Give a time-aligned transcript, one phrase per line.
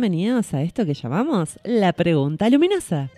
[0.00, 3.10] Bienvenidos a esto que llamamos la pregunta luminosa.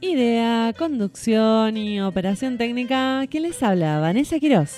[0.00, 3.26] Idea, conducción y operación técnica.
[3.28, 3.98] ¿Quién les habla?
[3.98, 4.76] Vanessa Quiroz.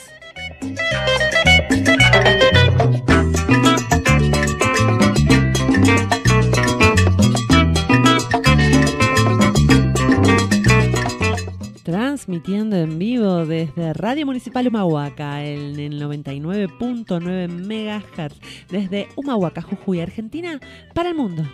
[11.82, 18.34] Transmitiendo en vivo desde Radio Municipal Humahuaca en el 99.9 MHz
[18.68, 20.60] desde Humahuaca, Jujuy, Argentina,
[20.94, 21.44] para el mundo.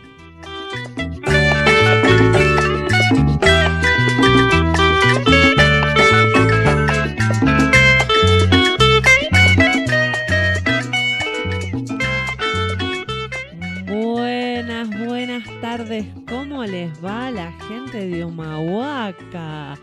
[15.07, 16.07] Buenas, tardes.
[16.29, 19.79] ¿Cómo les va la gente de Humahuaca?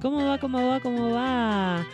[0.00, 0.38] ¿Cómo va?
[0.38, 0.80] ¿Cómo va?
[0.80, 1.86] ¿Cómo va?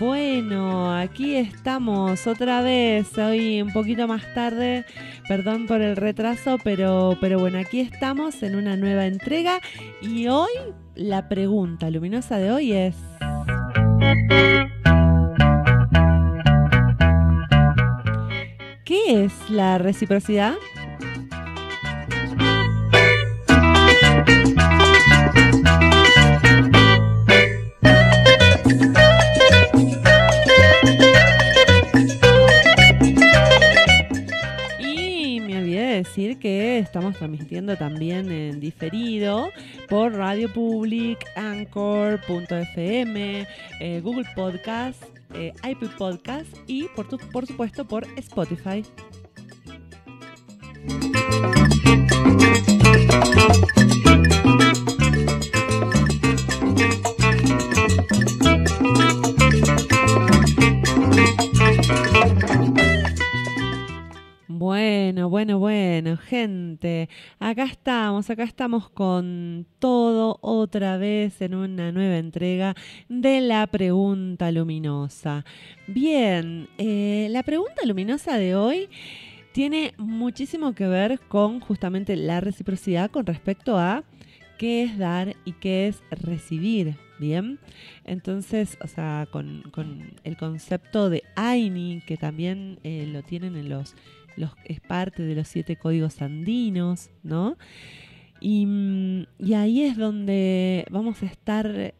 [0.00, 4.84] Bueno, aquí estamos otra vez, hoy un poquito más tarde,
[5.28, 9.60] perdón por el retraso, pero, pero bueno, aquí estamos en una nueva entrega
[10.00, 10.50] y hoy
[10.96, 12.96] la pregunta luminosa de hoy es...
[18.84, 20.54] ¿Qué es la reciprocidad?
[36.78, 39.50] Estamos transmitiendo también en diferido
[39.88, 42.26] por Radio Public, Anchor.fm,
[43.80, 45.02] eh, Google Podcast,
[45.34, 45.52] eh,
[45.98, 48.82] Podcast y por, por supuesto por Spotify.
[64.48, 65.71] Bueno, bueno, bueno,
[66.28, 67.08] gente,
[67.38, 72.74] acá estamos, acá estamos con todo otra vez en una nueva entrega
[73.08, 75.44] de la pregunta luminosa.
[75.86, 78.88] Bien, eh, la pregunta luminosa de hoy
[79.52, 84.04] tiene muchísimo que ver con justamente la reciprocidad con respecto a
[84.58, 86.96] qué es dar y qué es recibir.
[87.18, 87.60] Bien,
[88.04, 89.62] entonces, o sea, con,
[90.24, 93.94] el concepto de AINI, que también eh, lo tienen en los
[94.64, 97.56] es parte de los siete códigos andinos, ¿no?
[98.40, 101.94] Y, y ahí es donde vamos a estar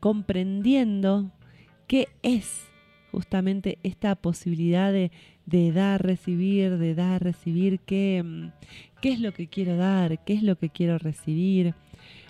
[0.00, 1.30] comprendiendo
[1.86, 2.68] qué es
[3.10, 5.10] justamente esta posibilidad de,
[5.72, 8.50] dar, recibir, de dar, recibir, qué,
[9.00, 11.74] qué es lo que quiero dar, qué es lo que quiero recibir.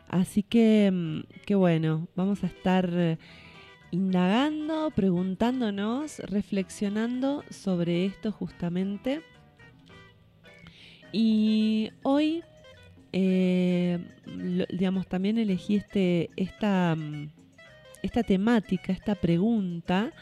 [0.09, 3.19] Así que, qué bueno, vamos a estar
[3.91, 9.23] indagando, preguntándonos, reflexionando sobre esto justamente.
[11.13, 12.43] Y hoy,
[13.13, 13.99] eh,
[14.71, 17.31] digamos, también elegí este, esta, mm,
[18.03, 20.13] esta temática, esta pregunta,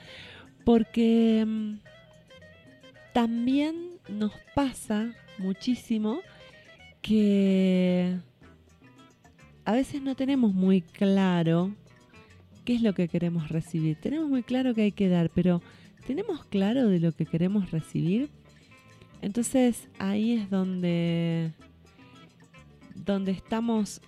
[0.65, 1.79] porque mm,
[3.13, 6.21] también nos pasa muchísimo
[7.03, 8.17] que
[9.65, 11.75] a veces no tenemos muy claro
[12.67, 13.97] qué es lo que queremos recibir.
[13.99, 15.63] Tenemos muy claro que hay que dar, pero
[16.07, 18.29] ¿tenemos claro de lo que queremos recibir?
[19.23, 21.53] Entonces ahí es donde,
[22.95, 24.03] donde estamos,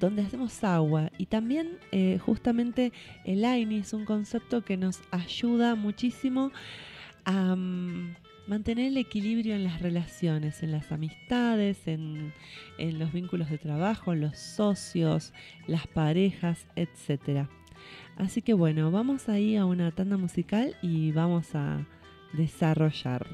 [0.00, 1.10] donde hacemos agua.
[1.16, 2.92] Y también eh, justamente
[3.24, 6.50] el AINI es un concepto que nos ayuda muchísimo
[7.24, 7.54] a...
[7.56, 8.16] Mm,
[8.46, 12.32] mantener el equilibrio en las relaciones, en las amistades, en,
[12.78, 15.32] los vínculos de trabajo, en los socios,
[15.66, 17.48] las parejas, etc.
[18.16, 21.86] Así que bueno, vamos ahí a una tanda musical y vamos a
[22.32, 23.26] desarrollar.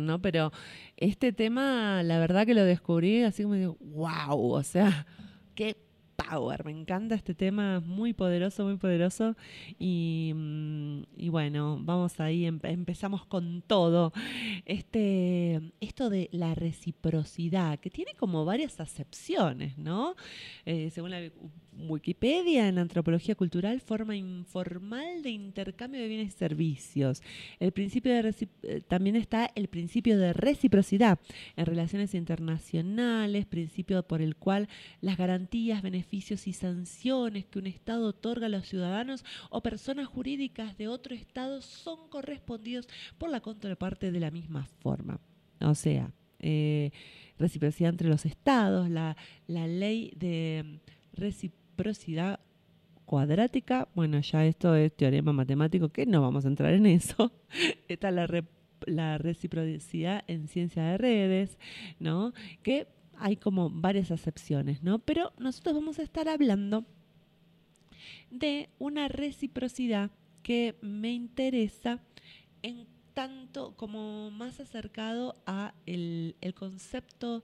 [0.01, 0.21] ¿no?
[0.21, 0.53] Pero
[0.97, 5.07] este tema, la verdad que lo descubrí así como digo, wow, o sea,
[5.55, 5.77] qué
[6.17, 6.65] power.
[6.65, 9.37] Me encanta este tema, muy poderoso, muy poderoso.
[9.79, 14.13] Y, mm, bueno, vamos ahí, em- empezamos con todo.
[14.65, 20.15] Este, esto de la reciprocidad, que tiene como varias acepciones, ¿no?
[20.67, 21.21] Eh, según la
[21.79, 27.23] Wikipedia, en antropología cultural, forma informal de intercambio de bienes y servicios.
[27.61, 31.19] El principio eh, también está el principio de reciprocidad
[31.57, 34.69] en relaciones internacionales, principio por el cual
[35.01, 40.77] las garantías, beneficios y sanciones que un Estado otorga a los ciudadanos o personas jurídicas
[40.77, 45.21] de otro Estado son correspondidos por la contraparte de la misma forma.
[45.61, 46.91] O sea, eh,
[47.39, 49.17] reciprocidad entre los Estados, la,
[49.47, 50.81] la ley de
[51.13, 51.68] reciprocidad
[53.05, 57.33] cuadrática, bueno, ya esto es teorema matemático, que no vamos a entrar en eso.
[57.89, 58.29] Está la,
[58.87, 61.59] la reciprocidad en ciencia de redes,
[61.99, 62.33] ¿no?
[62.63, 62.87] Que
[63.19, 64.99] hay como varias acepciones, ¿no?
[64.99, 66.85] Pero nosotros vamos a estar hablando
[68.31, 70.11] de una reciprocidad
[70.43, 72.01] que me interesa
[72.63, 77.43] en tanto como más acercado a el, el concepto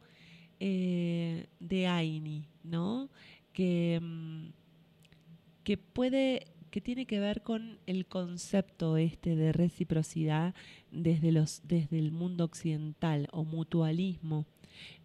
[0.60, 3.10] eh, de Aini, ¿no?
[3.54, 4.48] Que, mm,
[5.64, 10.54] que puede, que tiene que ver con el concepto este de reciprocidad
[10.90, 14.44] desde los, desde el mundo occidental o mutualismo,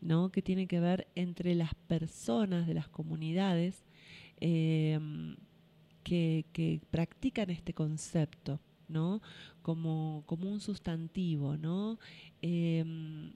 [0.01, 0.31] ¿no?
[0.31, 3.85] Que tiene que ver entre las personas de las comunidades
[4.41, 4.99] eh,
[6.03, 9.21] que, que practican este concepto, ¿no?
[9.61, 11.99] Como, como un sustantivo, ¿no?
[12.41, 13.31] Em,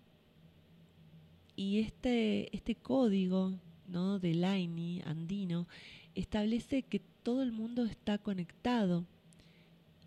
[1.55, 3.53] y este, este código
[3.87, 4.19] ¿no?
[4.19, 5.67] del AINI andino
[6.15, 9.05] establece que todo el mundo está conectado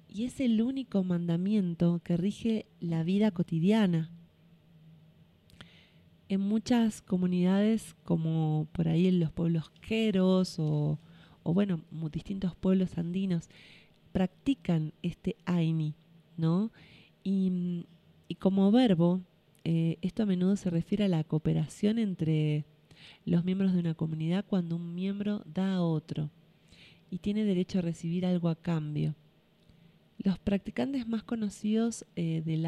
[0.09, 4.11] y es el único mandamiento que rige la vida cotidiana.
[6.28, 10.99] En muchas comunidades, como por ahí en los pueblos queros o,
[11.42, 11.80] o bueno,
[12.12, 13.49] distintos pueblos andinos,
[14.12, 15.95] practican este AINI,
[16.37, 16.73] ¿no?
[17.23, 17.87] Y,
[18.28, 19.21] y como verbo,
[19.64, 22.64] eh, esto a menudo se refiere a la cooperación entre
[23.25, 26.30] los miembros de una comunidad cuando un miembro da a otro
[27.10, 29.14] y tiene derecho a recibir algo a cambio.
[30.18, 32.66] Los practicantes más conocidos eh, del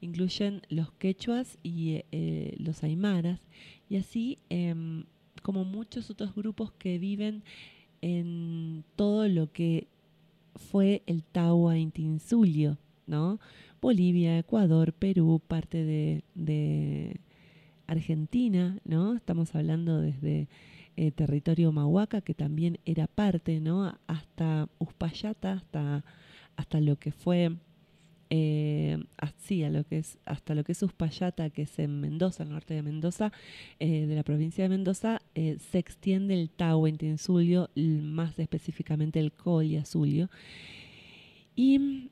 [0.00, 3.40] incluyen los quechuas y eh, los aymaras,
[3.88, 5.04] y así em,
[5.42, 7.42] como muchos otros grupos que viven
[8.00, 9.86] en todo lo que
[10.56, 13.38] fue el Tawa Intinsulio, ¿no?
[13.80, 17.16] Bolivia, Ecuador, Perú, parte de,
[17.86, 19.14] Argentina, ¿no?
[19.14, 20.48] Estamos hablando desde
[20.96, 23.98] eh, territorio Mahuaca, que también era parte, ¿no?
[24.06, 26.04] Hasta Uspallata, hasta,
[26.56, 27.56] hasta lo que fue,
[28.30, 32.42] eh, así, a lo que es, hasta lo que es Uspallata, que es en Mendoza,
[32.42, 33.32] al norte de Mendoza,
[33.78, 39.32] eh, de la provincia de Mendoza, se extiende el Tahuantinsuyo, más específicamente el
[39.80, 40.30] Azulio.
[41.54, 42.08] Y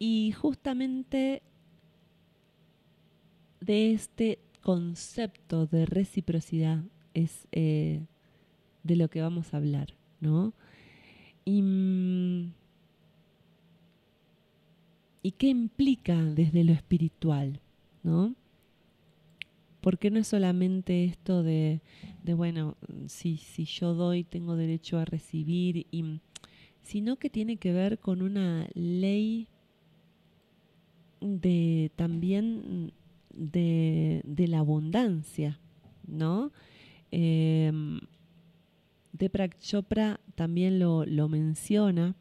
[0.00, 1.42] y justamente
[3.60, 6.82] de este concepto de reciprocidad
[7.14, 8.02] es eh,
[8.82, 10.52] de lo que vamos a hablar, ¿no?
[11.44, 12.52] Y, mm,
[15.22, 17.60] y, qué implica desde lo espiritual,
[18.02, 18.34] ¿no?
[19.80, 21.80] Porque no es solamente esto de,
[22.36, 22.76] bueno,
[23.06, 25.86] si, si yo doy, tengo derecho a recibir,
[26.82, 29.48] sino que tiene que ver con una ley
[31.20, 32.92] de también
[33.34, 35.58] de, la abundancia,
[36.06, 36.52] ¿no?
[37.12, 37.72] Eh,
[39.12, 42.14] Deepak Chopra también lo, menciona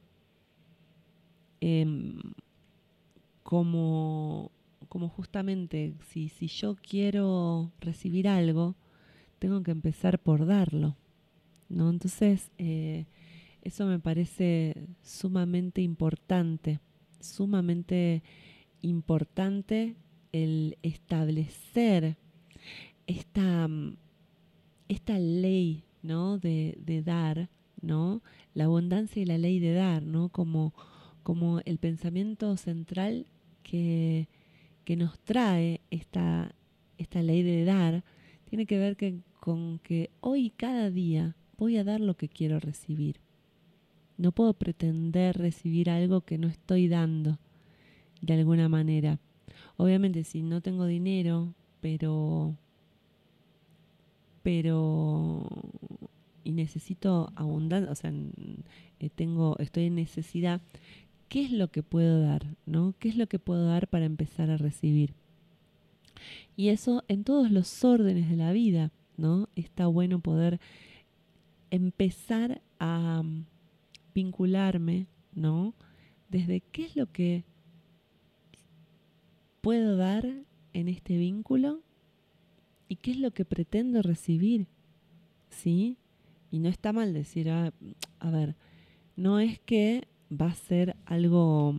[1.62, 2.20] em,
[3.44, 4.52] como,
[4.90, 8.76] como justamente si, si yo quiero recibir algo,
[9.40, 10.98] tengo que empezar por darlo,
[11.70, 11.90] ¿no?
[11.90, 13.06] Entonces, eh,
[13.62, 16.80] eso me parece sumamente importante,
[17.20, 18.24] sumamente
[18.82, 19.96] importante
[20.32, 22.18] el establecer
[23.08, 23.98] esta, mm,
[24.88, 26.38] esta ley ¿no?
[26.38, 27.50] de, dar,
[27.82, 28.22] ¿no?
[28.54, 30.30] la abundancia y la ley de dar, ¿no?
[30.30, 30.74] como,
[31.24, 33.26] como el pensamiento central
[33.64, 34.28] que,
[34.86, 36.54] que nos trae esta,
[36.98, 38.04] esta ley de dar,
[38.46, 42.60] tiene que ver que, con que hoy cada día voy a dar lo que quiero
[42.60, 43.20] recibir.
[44.18, 47.40] No puedo pretender recibir algo que no estoy dando
[48.22, 49.20] de alguna manera.
[49.78, 52.56] Obviamente si no tengo dinero, pero
[54.44, 55.48] pero
[56.44, 58.12] y necesito abundancia, o sea,
[59.00, 60.62] eh, tengo estoy en necesidad,
[61.28, 62.96] ¿qué es lo que puedo dar, no?
[63.00, 65.14] ¿Qué es lo que puedo dar para empezar a recibir?
[66.56, 69.48] Y eso en todos los órdenes de la vida, ¿no?
[69.56, 70.60] Está bueno poder
[71.72, 73.24] empezar a
[74.14, 75.74] vincularme, ¿no?
[76.30, 77.44] Desde qué es lo que
[79.62, 80.28] puedo dar
[80.74, 81.82] en este vínculo
[82.88, 84.68] y qué es lo que pretendo recibir.
[85.50, 85.98] ¿Sí?
[86.52, 87.74] Y no está mal decir, ah,
[88.20, 88.56] a ver,
[89.16, 91.76] no es que va a ser algo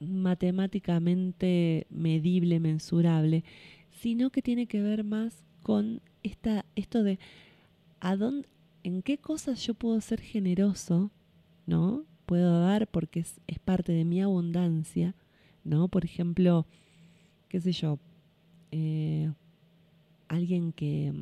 [0.00, 3.44] matemáticamente medible, mensurable,
[3.92, 7.18] sino que tiene que ver más con esta, esto de
[8.00, 8.48] a dónde,
[8.82, 11.10] en qué cosas yo puedo ser generoso,
[11.66, 12.04] ¿no?
[12.26, 15.14] Puedo dar porque es, parte de mi abundancia,
[15.64, 15.88] ¿no?
[15.88, 16.66] Por ejemplo,
[17.48, 17.98] qué sé yo,
[18.72, 19.30] eh,
[20.28, 21.12] alguien que,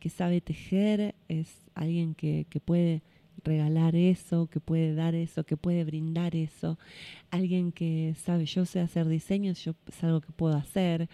[0.00, 3.02] que, sabe tejer es alguien que, que, puede
[3.44, 6.78] regalar eso, que puede dar eso, que puede brindar eso.
[7.30, 11.08] Alguien que sabe, yo sé hacer diseños, yo es algo que puedo hacer.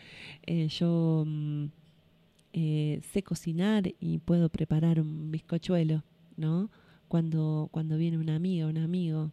[0.47, 1.67] Eh, yo mm,
[2.53, 6.05] eh, sé cocinar y puedo preparar un bizcochuelo,
[6.37, 6.71] ¿no?
[7.13, 9.33] Cuando, cuando viene una amiga, un amigo,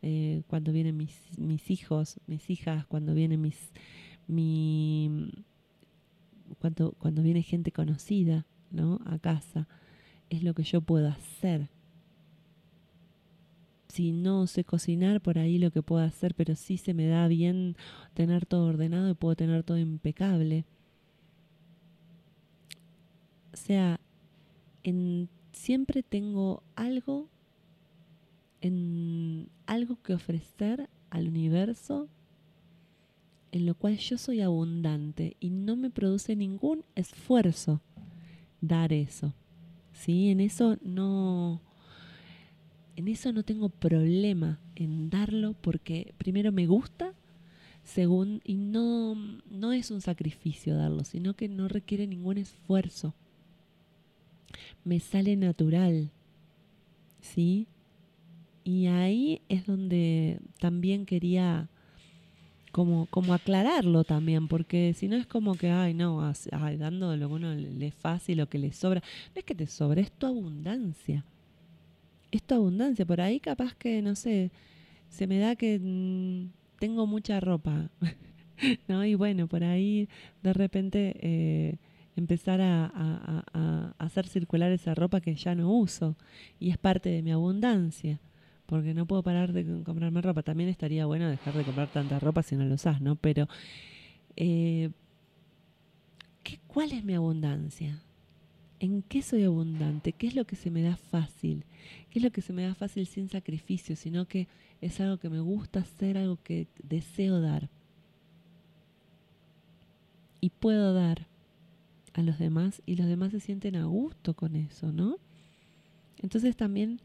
[0.00, 3.58] eh, cuando vienen mis, mis hijos, mis hijas, cuando vienen mis
[4.26, 5.30] mi
[6.60, 9.00] cuando, cuando viene gente conocida, ¿no?
[9.04, 9.68] a casa,
[10.30, 11.68] es lo que yo puedo hacer.
[13.88, 17.28] Si no sé cocinar, por ahí lo que puedo hacer, pero sí se me da
[17.28, 17.76] bien
[18.14, 20.64] tener todo ordenado y puedo tener todo impecable.
[23.52, 24.00] O sea,
[24.82, 27.28] en siempre tengo algo
[28.60, 32.08] en algo que ofrecer al universo
[33.52, 37.80] en lo cual yo soy abundante y no me produce ningún esfuerzo
[38.60, 39.34] dar eso.
[39.92, 40.30] ¿Sí?
[40.30, 41.60] En eso no
[42.96, 47.14] en eso no tengo problema en darlo porque primero me gusta,
[47.82, 49.14] según y no
[49.50, 53.14] no es un sacrificio darlo, sino que no requiere ningún esfuerzo
[54.84, 56.10] me sale natural,
[57.20, 57.66] ¿sí?
[58.64, 61.68] Y ahí es donde también quería
[62.72, 66.20] como, como aclararlo también, porque si no es como que, ay, no,
[66.52, 69.02] ay, dando lo que uno le es fácil, lo que le sobra.
[69.34, 71.24] No es que te sobra, es tu abundancia.
[72.30, 73.06] esto abundancia.
[73.06, 74.50] Por ahí capaz que, no sé,
[75.08, 77.90] se me da que mm, tengo mucha ropa,
[78.88, 79.04] ¿no?
[79.04, 80.08] Y bueno, por ahí
[80.42, 81.76] de repente eh,
[82.16, 86.16] empezar a, hacer circular esa ropa que ya no uso
[86.58, 88.20] y es parte de mi abundancia.
[88.66, 90.42] Porque no puedo parar de comprarme ropa.
[90.42, 93.16] También estaría bueno dejar de comprar tanta ropa si no lo usas, ¿no?
[93.16, 93.48] Pero,
[94.36, 94.90] eh,
[96.44, 98.00] ¿qué, ¿cuál es mi abundancia?
[98.78, 100.12] ¿En qué soy abundante?
[100.12, 101.64] ¿Qué es lo que se me da fácil?
[102.10, 103.96] ¿Qué es lo que se me da fácil sin sacrificio?
[103.96, 104.46] Sino que
[104.80, 107.68] es algo que me gusta hacer, algo que deseo dar.
[110.40, 111.26] Y puedo dar
[112.14, 115.16] a los demás y los demás se sienten a gusto con eso, ¿no?
[116.18, 117.00] Entonces también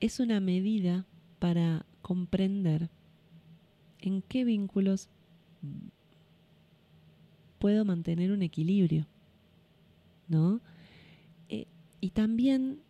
[0.00, 1.04] es una medida
[1.38, 2.88] para comprender
[4.00, 5.08] en qué vínculos
[7.58, 9.06] puedo mantener un equilibrio.
[10.32, 10.60] ¿no?
[11.48, 11.66] Eh,
[12.00, 12.80] y también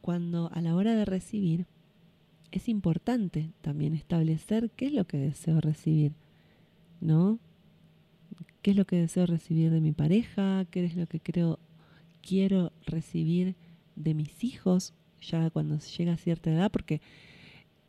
[0.00, 1.66] cuando a la hora de recibir,
[2.50, 6.12] es importante también establecer qué es lo que deseo recibir,
[7.02, 7.38] ¿no?
[8.62, 10.64] ¿Qué es lo que deseo recibir de mi pareja?
[10.70, 11.58] ¿Qué es lo que creo
[12.22, 13.54] quiero recibir
[13.96, 16.70] de mis hijos ya cuando llega a cierta edad?
[16.70, 17.00] Porque,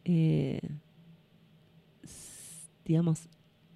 [0.06, 0.62] eh,
[2.86, 3.30] digamos,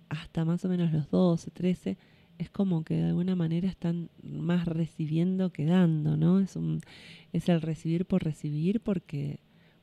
[0.10, 1.98] hasta más o menos los 12, 13,
[2.38, 6.40] es como que de alguna manera están más recibiendo que dando, ¿no?
[6.40, 6.82] Es, un,
[7.32, 9.40] es el recibir por recibir porque,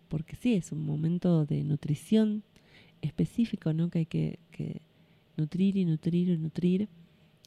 [0.08, 2.42] porque sí, es un momento de nutrición
[3.02, 3.90] específico, ¿no?
[3.90, 4.82] Que hay que, que
[5.40, 6.88] nutrir y nutrir y nutrir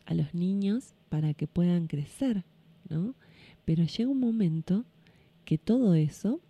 [0.05, 2.43] a los niños para que puedan crecer,
[2.89, 3.15] ¿no?
[3.65, 4.83] Pero llega un momento
[5.45, 6.41] que todo eso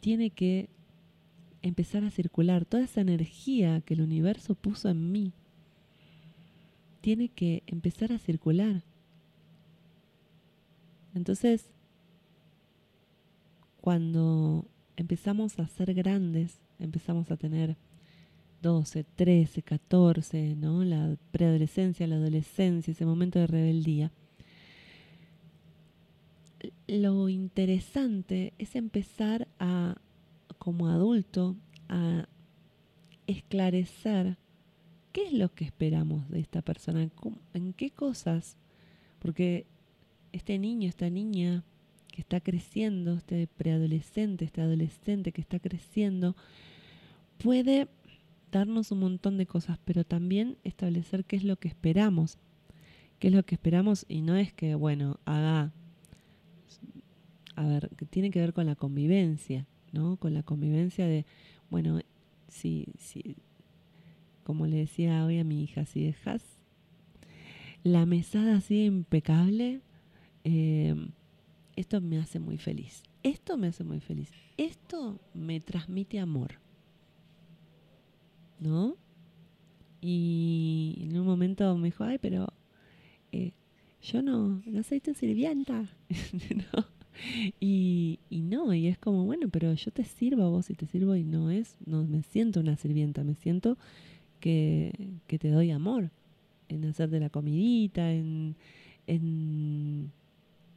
[0.00, 0.68] tiene que
[1.62, 5.32] empezar a circular, toda esa energía que el universo puso en mí,
[7.00, 8.82] tiene que empezar a circular.
[11.14, 11.70] Entonces,
[13.80, 17.76] cuando empezamos a ser grandes, empezamos a tener
[18.62, 20.84] 12, 13, 14, ¿no?
[20.84, 24.12] La preadolescencia, la adolescencia, ese momento de rebeldía.
[26.86, 29.96] Lo interesante es empezar a,
[30.58, 31.56] como adulto,
[31.88, 32.28] a
[33.26, 34.36] esclarecer
[35.12, 37.08] ¿Qué es lo que esperamos de esta persona?
[37.52, 38.56] ¿En qué cosas?
[39.18, 39.66] Porque
[40.32, 41.64] este niño, esta niña
[42.12, 46.36] que está creciendo, este preadolescente, este adolescente que está creciendo,
[47.38, 47.88] puede
[48.50, 52.38] darnos un montón de cosas, pero también establecer qué es lo que esperamos.
[53.18, 54.06] ¿Qué es lo que esperamos?
[54.08, 55.72] Y no es que, bueno, haga,
[57.54, 60.16] a ver, que tiene que ver con la convivencia, ¿no?
[60.16, 61.26] Con la convivencia de,
[61.68, 62.00] bueno,
[62.48, 63.36] si, si
[64.42, 66.42] como le decía hoy a mi hija, si dejas
[67.82, 69.80] la mesada así impecable,
[70.44, 70.94] eh,
[71.76, 73.02] esto me hace muy feliz.
[73.22, 74.30] Esto me hace muy feliz.
[74.56, 76.58] Esto me transmite amor.
[78.60, 78.96] ¿No?
[80.00, 82.48] Y en un momento me dijo, ay, pero
[83.32, 83.52] eh,
[84.02, 85.88] yo no, no soy tu sirvienta.
[86.74, 86.84] ¿No?
[87.60, 90.86] Y, y, no, y es como, bueno, pero yo te sirvo a vos y te
[90.86, 93.76] sirvo y no es, no me siento una sirvienta, me siento
[94.40, 94.92] que,
[95.26, 96.10] te doy amor,
[96.68, 98.56] en hacerte la comidita, en,
[99.06, 100.12] en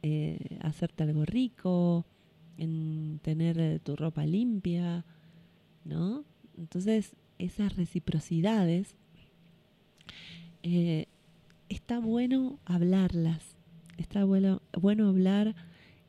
[0.02, 2.04] eh, hacerte algo rico,
[2.58, 5.04] en tener eh, tu ropa limpia,
[5.84, 6.24] ¿no?
[6.58, 8.96] Entonces, esas reciprocidades,
[10.62, 11.06] eh,
[11.68, 13.56] está bueno hablarlas,
[13.96, 15.54] está bueno, bueno hablar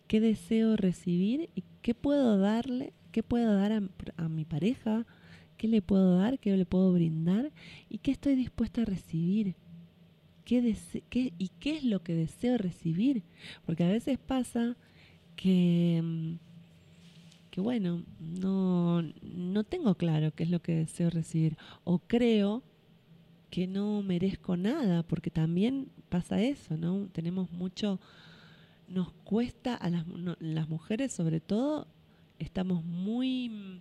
[0.07, 3.71] qué deseo recibir y qué puedo darle, qué puedo dar
[4.17, 5.05] a mi pareja,
[5.57, 6.39] ¿Qué le puedo dar?
[6.39, 7.51] ¿Qué le puedo brindar?
[7.89, 9.55] ¿Y qué estoy dispuesta a recibir?
[10.43, 10.75] ¿Qué,
[11.11, 13.23] ¿Y qué es lo que deseo recibir?
[13.65, 14.75] Porque a veces pasa
[15.35, 16.35] que, mm,
[17.55, 21.55] que bueno, no, no tengo claro qué es lo que deseo recibir.
[21.85, 22.63] O creo
[23.49, 27.07] que no merezco nada, porque también pasa eso, ¿no?
[27.13, 28.01] Tenemos mucho,
[28.89, 30.03] nos cuesta a las,
[30.39, 31.87] las mujeres sobre todo,
[32.39, 33.79] estamos muy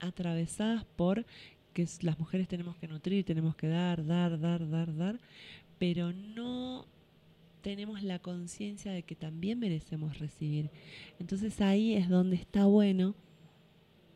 [0.00, 1.24] atravesadas por
[1.74, 5.20] que las mujeres tenemos que nutrir, tenemos que dar, dar, dar, dar, dar,
[5.78, 6.86] pero no
[7.66, 10.70] tenemos la conciencia de que también merecemos recibir.
[11.18, 13.16] Entonces ahí es donde está bueno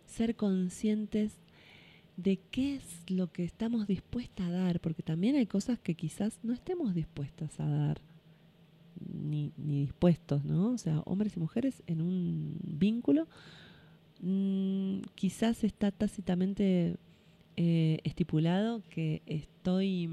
[0.07, 1.33] ser conscientes
[2.17, 6.39] de qué es lo que estamos dispuestas a dar, porque también hay cosas que quizás
[6.45, 8.01] no estemos dispuestas a dar,
[9.13, 10.71] ni, dispuestos, ¿no?
[10.71, 13.27] O sea, hombres y mujeres en un vínculo
[14.23, 16.97] Mm, quizás está tácitamente
[17.57, 20.11] eh, estipulado que estoy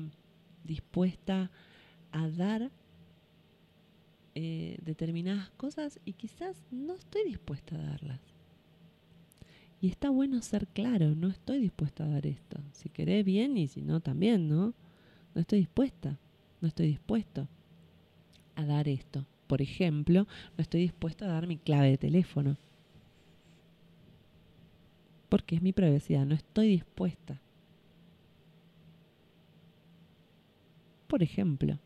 [0.63, 1.51] dispuesta
[2.13, 2.71] a dar
[4.39, 8.21] eh, determinadas cosas y quizás no estoy dispuesta a darlas.
[9.81, 12.59] Y está bueno ser claro, no estoy dispuesta a dar esto.
[12.71, 14.75] Si querés bien y si no también, ¿no?
[15.33, 16.19] No estoy dispuesta,
[16.61, 17.47] no estoy dispuesto
[18.53, 19.25] a dar esto.
[19.47, 22.57] Por ejemplo, no estoy dispuesta a dar mi clave de teléfono.
[25.29, 27.41] Porque es mi privacidad, no estoy dispuesta.
[31.07, 31.79] Por ejemplo,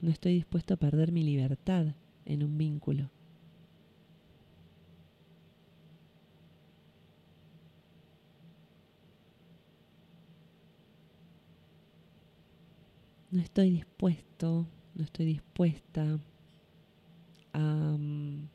[0.00, 3.10] no estoy dispuesto a perder mi libertad en un vínculo.
[13.30, 16.18] no estoy dispuesto, no estoy dispuesta
[17.52, 18.48] a, mm,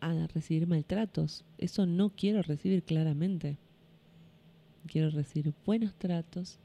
[0.00, 1.44] a recibir maltratos.
[1.58, 3.58] Eso no quiero recibir claramente.
[4.86, 6.58] Quiero recibir buenos tratos.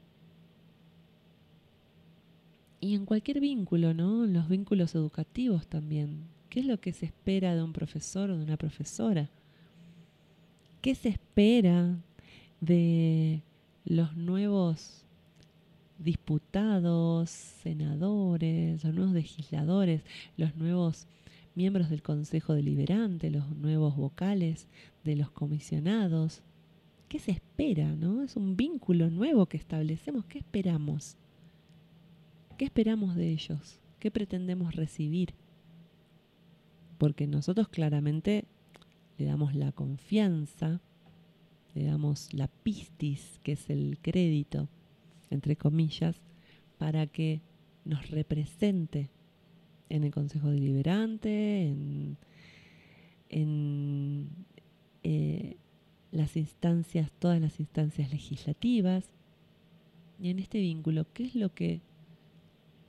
[2.86, 4.26] Y en cualquier vínculo, ¿no?
[4.26, 6.28] Los vínculos educativos también.
[6.48, 9.28] ¿Qué es lo que se espera de un profesor o de una profesora?
[10.82, 11.98] ¿Qué se espera
[12.60, 13.42] de
[13.84, 15.04] los nuevos
[15.98, 20.02] diputados, senadores, los nuevos legisladores,
[20.36, 21.08] los nuevos
[21.56, 24.68] miembros del Consejo Deliberante, los nuevos vocales
[25.02, 26.44] de los comisionados.
[27.08, 27.96] ¿Qué se espera?
[27.96, 28.22] ¿no?
[28.22, 30.24] Es un vínculo nuevo que establecemos.
[30.26, 31.16] ¿Qué esperamos?
[32.56, 33.80] ¿Qué esperamos de ellos?
[33.98, 35.34] ¿Qué pretendemos recibir?
[36.98, 38.44] Porque nosotros claramente
[39.18, 40.80] le damos la confianza
[41.76, 44.70] le damos la pistis, que es el crédito,
[45.28, 46.22] entre comillas,
[46.78, 47.42] para que
[47.84, 49.10] nos represente
[49.90, 51.68] en el Consejo Deliberante,
[53.28, 54.30] en,
[55.02, 55.56] eh,
[56.12, 59.10] las instancias, todas las instancias legislativas.
[60.18, 61.82] Y en este vínculo, ¿qué es lo que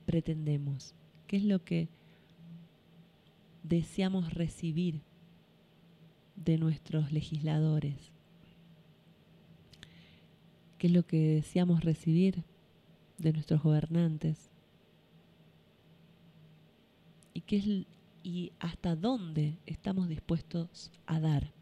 [0.08, 0.94] pretendemos?
[1.26, 1.88] ¿Qué es lo que
[3.62, 5.02] deseamos recibir
[6.34, 8.10] de nuestros legisladores?
[10.78, 12.44] qué es lo que deseamos recibir
[13.18, 14.48] de nuestros gobernantes
[17.34, 17.66] y, qué es,
[18.22, 21.52] y hasta dónde estamos dispuestos a dar.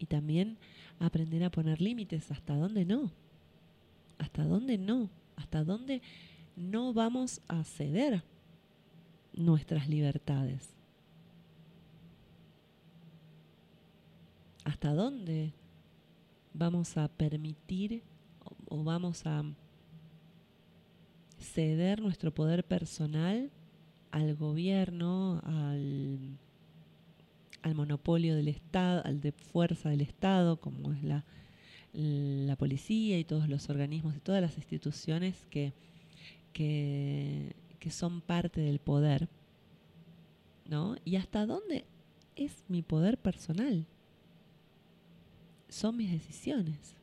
[0.00, 0.58] Y también
[0.98, 3.10] aprender a poner límites, hasta dónde no,
[4.18, 6.27] hasta dónde no, hasta dónde no
[6.92, 8.22] vamos a ceder
[9.32, 10.74] nuestras libertades.
[14.64, 15.52] ¿Hasta dónde
[16.52, 18.02] vamos a permitir
[18.66, 19.44] o, vamos a
[21.38, 23.50] ceder nuestro poder personal
[24.10, 26.38] al gobierno, al,
[27.62, 31.24] al, monopolio del Estado, al de fuerza del Estado, como es la,
[31.92, 35.72] la policía y todos los organismos y todas las instituciones que,
[36.58, 37.54] que,
[37.90, 39.28] son parte del poder.
[40.66, 40.96] ¿no?
[41.06, 41.86] ¿Y hasta dónde
[42.36, 43.86] es mi poder personal?
[45.68, 46.96] son mis decisiones.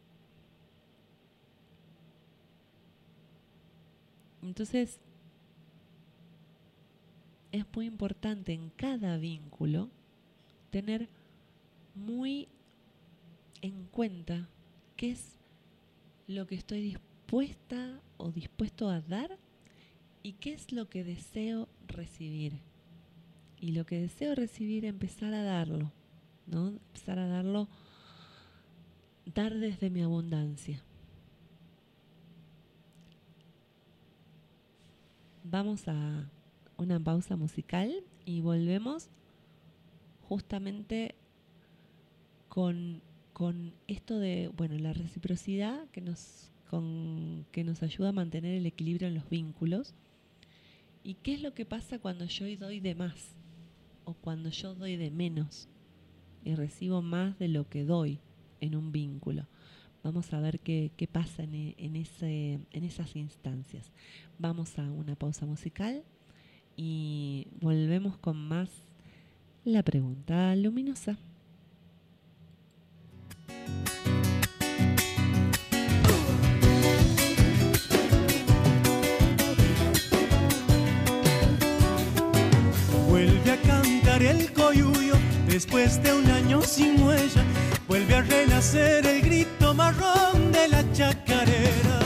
[4.41, 4.99] Entonces,
[7.51, 9.89] es muy importante en cada vínculo
[10.71, 11.09] tener
[11.93, 12.47] muy
[13.61, 14.49] en cuenta
[14.97, 15.37] qué es
[16.27, 19.37] lo que estoy dispuesta o dispuesto a dar
[20.25, 22.53] y qué es lo que deseo recibir.
[23.59, 25.91] Y lo que deseo recibir, empezar a darlo,
[26.47, 26.69] ¿no?
[26.69, 27.67] Empezar a darlo
[29.35, 30.81] dar desde mi abundancia.
[35.43, 36.27] Vamos a
[36.77, 37.93] una pausa musical
[38.25, 39.09] y volvemos
[40.23, 41.13] justamente
[42.49, 46.51] con, con esto de, bueno, la reciprocidad que nos,
[47.51, 49.93] que nos ayuda a mantener el equilibrio en los vínculos.
[51.05, 53.37] ¿Y qué es lo que pasa cuando yo doy de más
[54.03, 55.69] o cuando yo doy de menos
[56.43, 58.19] y recibo más de lo que doy?
[58.65, 59.47] en un vínculo.
[60.03, 63.91] Vamos a ver qué, pasa en, en, ese, en esas instancias.
[64.37, 66.03] Vamos a una pausa musical
[66.75, 68.69] y volvemos con más
[69.63, 71.17] la pregunta luminosa.
[85.55, 87.41] Después de un año sin huella
[87.87, 91.99] vuelve a renacer el grito marrón de la chacarera.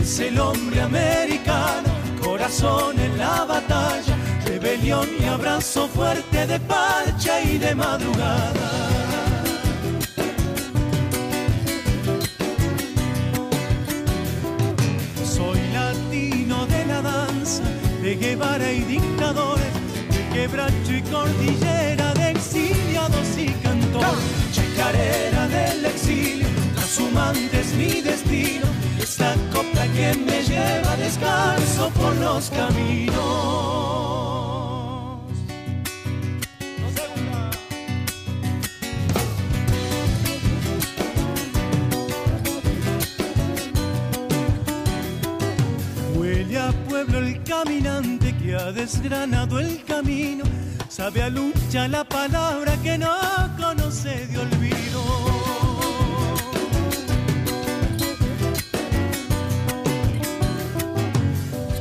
[0.00, 1.88] Es el hombre americano,
[2.22, 4.14] corazón en la batalla,
[4.46, 8.99] rebelión y abrazo fuerte de parcha y de madrugada.
[18.20, 19.72] Guevara y dictadores,
[20.10, 28.66] de quebracho y cordillera, de exiliados y cantores, chacarera del exilio, trashumante es mi destino,
[28.98, 33.89] esta copla que me lleva descalzo por los caminos.
[48.90, 50.42] Desgranado el camino,
[50.88, 53.14] sabe a lucha la palabra que no
[53.56, 55.00] conoce de olvido.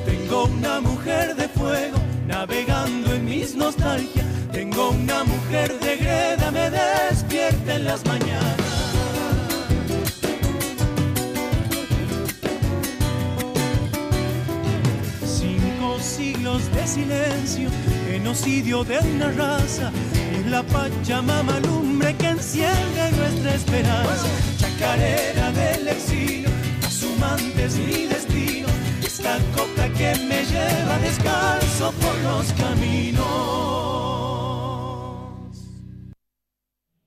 [0.05, 4.25] Tengo una mujer de fuego navegando en mis nostalgias.
[4.51, 8.58] Tengo una mujer de greda, me despierta en las mañanas.
[16.89, 17.69] Silencio,
[18.10, 19.91] genocidio de una raza.
[20.34, 24.28] Es la Pachamama lumbre que enciende nuestra esperanza.
[24.58, 26.49] Chacarera del exilio,
[26.82, 28.67] trashumante es mi destino.
[29.04, 33.19] Esta coca que me lleva descalzo por los caminos.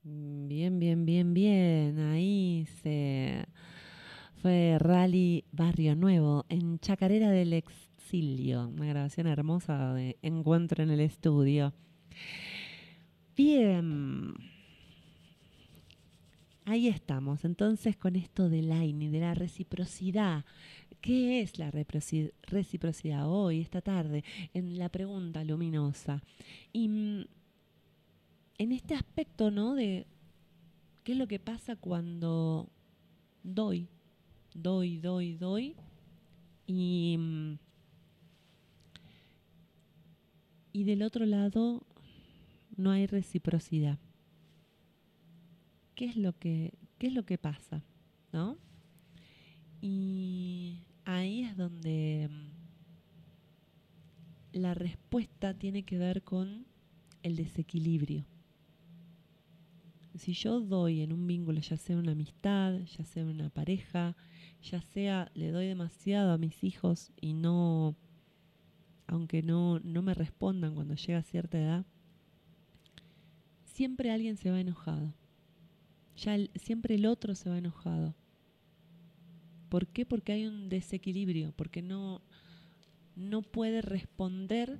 [0.03, 1.99] Bien, bien, bien, bien.
[1.99, 3.43] Ahí se
[4.41, 7.82] fue Rally Barrio Nuevo en Chacarera del Exilio.
[8.15, 11.73] Una grabación hermosa de Encuentro en el estudio.
[13.35, 14.35] Bien.
[16.65, 17.43] Ahí estamos.
[17.43, 20.45] Entonces, con esto del AINI, de la reciprocidad.
[21.01, 24.23] ¿Qué es la reciprocidad hoy, esta tarde,
[24.53, 26.21] en la pregunta luminosa?
[26.71, 27.25] Y mm,
[28.59, 29.73] en este aspecto, ¿no?
[29.73, 30.05] De
[31.03, 32.69] qué es lo que pasa cuando
[33.41, 33.87] doy,
[34.53, 35.75] doy, doy, doy
[36.67, 37.57] y, mm,
[40.73, 41.85] y del otro lado
[42.75, 43.99] no hay reciprocidad.
[45.95, 47.85] ¿Qué es lo que, qué es lo que pasa?
[48.33, 48.57] ¿No?
[49.79, 52.53] Y ahí es donde mm,
[54.53, 56.65] la respuesta tiene que ver con
[57.21, 58.25] el desequilibrio.
[60.15, 64.15] Si yo doy en un vínculo, ya sea una amistad, ya sea una pareja,
[64.61, 67.95] ya sea le doy demasiado a mis hijos y no,
[69.07, 71.85] aunque no, no me respondan cuando llega a cierta edad,
[73.65, 75.13] siempre alguien se va enojado.
[76.15, 78.15] Ya siempre el otro se va enojado.
[79.69, 80.05] ¿Por qué?
[80.05, 82.21] Porque hay un desequilibrio, porque no,
[83.15, 84.79] no puede responder,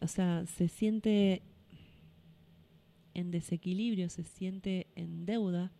[0.00, 1.42] o sea, se siente
[3.14, 5.70] en desequilibrio, se siente en deuda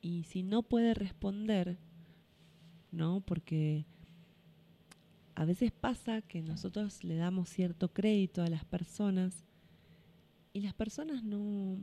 [0.00, 1.78] y si no puede responder,
[2.90, 3.20] ¿no?
[3.20, 3.86] Porque
[5.34, 9.44] a veces pasa que nosotros le damos cierto crédito a las personas
[10.52, 11.78] y las personas no,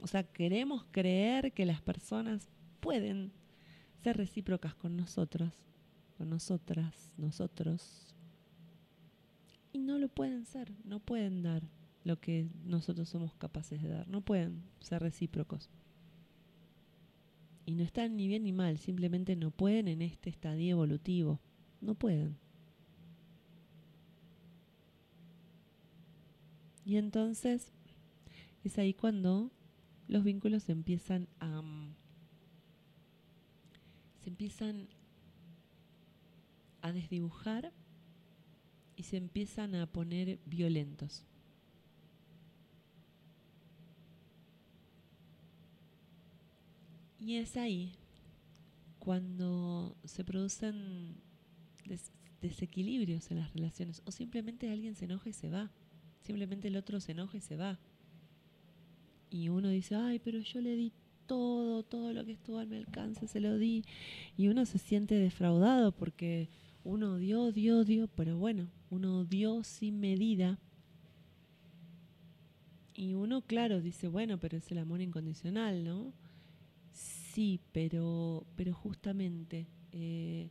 [0.00, 2.48] o sea, queremos creer que las personas
[2.80, 3.32] pueden
[4.02, 5.52] ser recíprocas con nosotros,
[6.16, 8.14] con nosotras, nosotros.
[9.72, 11.62] Y no lo pueden ser, no pueden dar
[12.04, 15.70] lo que nosotros somos capaces de dar, no pueden ser recíprocos.
[17.66, 21.40] Y no están ni bien ni mal, simplemente no pueden en este estadio evolutivo,
[21.80, 22.43] no pueden.
[26.84, 27.72] Y entonces
[28.64, 29.50] es ahí cuando
[30.08, 31.94] los vínculos empiezan a mm,
[34.22, 34.88] se empiezan
[36.82, 37.72] a desdibujar
[38.96, 41.24] y se empiezan a poner violentos.
[47.18, 47.94] Y es ahí
[48.98, 51.16] cuando se producen
[51.86, 55.70] des- desequilibrios en las relaciones o simplemente alguien se enoja y se va.
[56.24, 57.78] Simplemente el otro se enoja y se va.
[59.30, 60.92] Y uno dice, ay, pero yo le di
[61.26, 63.84] todo, todo lo que estuvo a mi alcance, se lo di.
[64.36, 66.48] Y uno se siente defraudado porque
[66.82, 70.58] uno dio, dio, dio, pero bueno, uno dio sin medida.
[72.94, 76.12] Y uno, claro, dice, bueno, pero es el amor incondicional, ¿no?
[76.92, 80.48] Sí, pero, pero justamente, eh,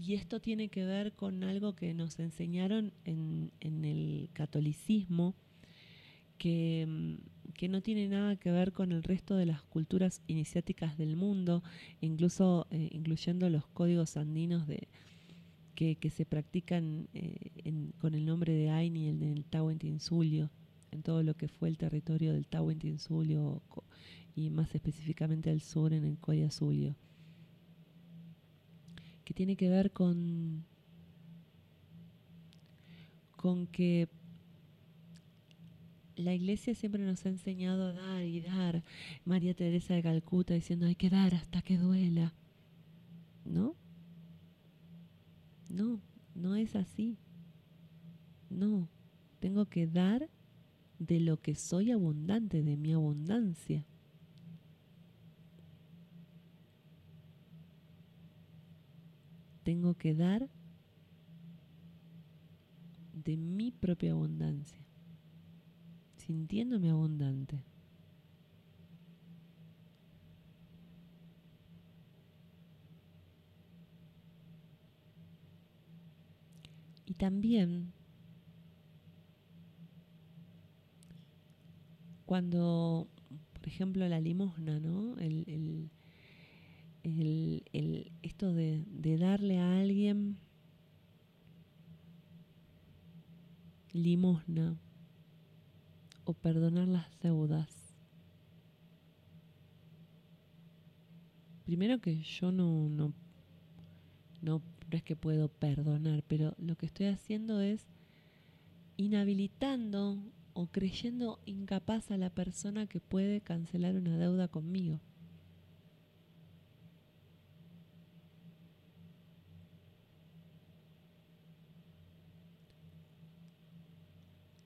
[0.00, 5.34] y esto tiene que ver con algo que nos enseñaron en, en el catolicismo,
[6.38, 10.96] que, mm, que no tiene nada que ver con el resto de las culturas iniciáticas
[10.96, 11.62] del mundo,
[12.00, 14.88] incluso eh, incluyendo los códigos andinos de,
[15.74, 20.50] que, que se practican eh, en- con el nombre de Aini, el del Tahuantinsuyo,
[20.90, 23.62] en todo lo que fue el territorio del Tahuantinsuyo
[24.34, 26.94] y más específicamente al sur en el Coria-Zulio,
[29.28, 30.64] que tiene que ver con,
[33.36, 34.08] con que
[36.16, 38.82] la iglesia siempre nos ha enseñado a dar y dar.
[39.26, 42.32] María Teresa de Calcuta diciendo hay que dar hasta que duela.
[43.44, 43.76] ¿No?
[45.68, 46.00] No,
[46.34, 47.18] no es así.
[48.48, 48.88] No,
[49.40, 50.30] tengo que dar
[50.98, 53.84] de lo que soy abundante, de mi abundancia.
[59.68, 60.48] Tengo que dar
[63.12, 64.82] de mi propia abundancia,
[66.16, 67.62] sintiéndome abundante.
[77.04, 77.92] Y también
[82.24, 83.06] cuando,
[83.52, 85.18] por ejemplo, la limosna, ¿no?
[85.18, 85.90] El,
[87.02, 90.38] esto de, de darle a alguien
[93.92, 94.76] limosna
[96.24, 97.94] o perdonar las deudas.
[101.64, 103.12] Primero que yo no, no,
[104.40, 107.86] no, no es que puedo perdonar, pero lo que estoy haciendo es
[108.96, 110.22] inhabilitando
[110.54, 115.00] o creyendo incapaz a la persona que puede cancelar una deuda conmigo.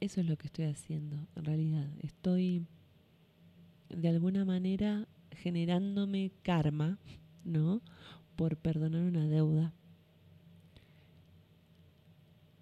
[0.03, 1.89] Eso es lo que estoy haciendo, en realidad.
[2.01, 2.67] Estoy
[3.89, 6.99] de alguna manera generándome karma,
[7.45, 7.81] ¿no?
[8.35, 9.73] Por perdonar una deuda.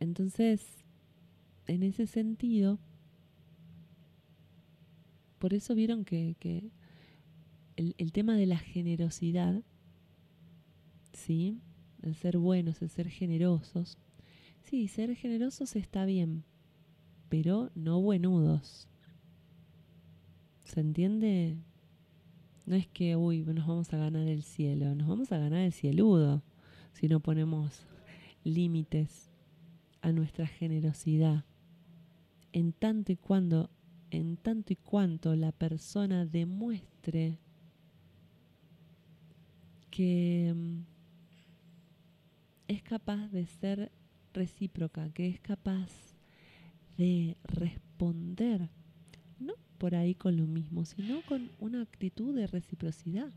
[0.00, 0.84] Entonces,
[1.66, 2.78] en ese sentido,
[5.38, 6.36] por eso vieron que,
[7.76, 9.62] el, tema de la generosidad,
[11.14, 11.58] ¿sí?
[12.02, 13.96] El ser buenos, el ser generosos.
[14.62, 16.44] Sí, ser generosos está bien,
[17.30, 18.88] pero no buenudos.
[20.64, 21.56] ¿Se entiende?
[22.66, 25.72] No es que, uy, nos vamos a ganar el cielo, nos vamos a ganar el
[25.72, 26.42] cieludo
[26.92, 27.86] si no ponemos
[28.44, 29.30] límites
[30.02, 31.44] a nuestra generosidad.
[32.52, 33.70] En tanto y cuando
[34.10, 37.38] en tanto y cuanto la persona demuestre
[39.90, 40.80] que mm,
[42.68, 43.92] es capaz de ser
[44.32, 46.09] recíproca, que es capaz
[47.00, 48.68] de responder,
[49.38, 53.32] no por ahí con lo mismo, sino con una actitud de reciprocidad.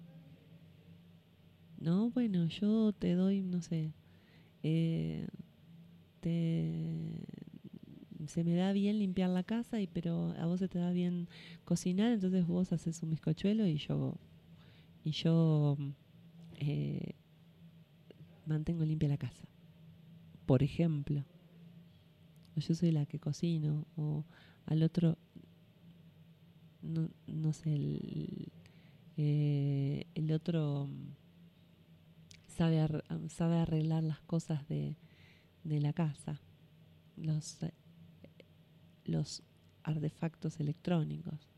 [1.78, 3.93] No, bueno, yo te doy, no sé,
[4.64, 5.28] eh,
[6.20, 7.26] te,
[8.28, 11.30] se me da bien limpiar la casa, y, pero a vos se te da bien
[11.64, 14.18] cocinar, entonces vos haces un bizcochuelo y yo,
[15.05, 15.78] y yo
[16.57, 17.14] eh,
[18.45, 19.47] mantengo limpia la casa.
[20.45, 21.24] Por ejemplo,
[22.56, 24.26] yo soy la que cocino, o
[24.66, 25.18] al otro,
[26.82, 28.51] no, no sé, el,
[29.18, 30.89] eh, el otro
[32.47, 32.86] sabe,
[33.30, 34.95] sabe arreglar las cosas de,
[35.64, 36.39] de la casa.
[37.16, 37.60] Los
[39.06, 39.43] los
[39.84, 41.49] artefactos electrónicos.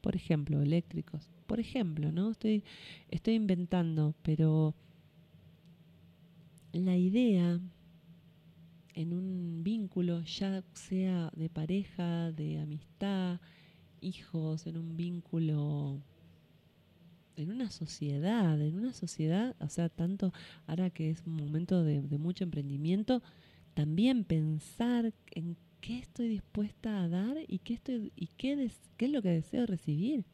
[0.00, 1.30] Por ejemplo, eléctricos.
[1.46, 2.30] Por ejemplo, ¿no?
[2.30, 2.64] Estoy,
[3.10, 4.74] estoy inventando, pero
[6.72, 7.60] la idea
[9.00, 13.40] en un vínculo, ya sea de pareja, de amistad,
[14.02, 16.02] hijos, en un vínculo,
[17.36, 20.34] en una sociedad, en una sociedad, o sea, tanto
[20.66, 23.22] ahora que es un momento de, mucho emprendimiento,
[23.72, 29.12] también pensar en qué estoy dispuesta a dar y qué, estoy, y qué, qué es
[29.12, 30.26] lo que deseo recibir.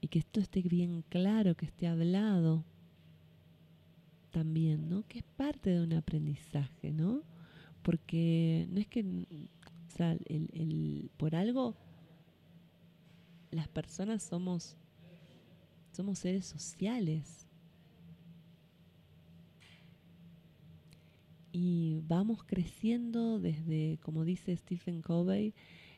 [0.00, 2.64] Y que esto esté bien claro, que esté hablado
[4.30, 5.06] también, ¿no?
[5.06, 7.22] Que es parte de un aprendizaje, ¿no?
[7.82, 11.76] Porque no es que, o sea, el, el, por algo
[13.50, 14.76] las personas somos,
[15.92, 17.48] somos seres sociales.
[21.52, 25.54] y vamos creciendo desde, como dice Stephen Covey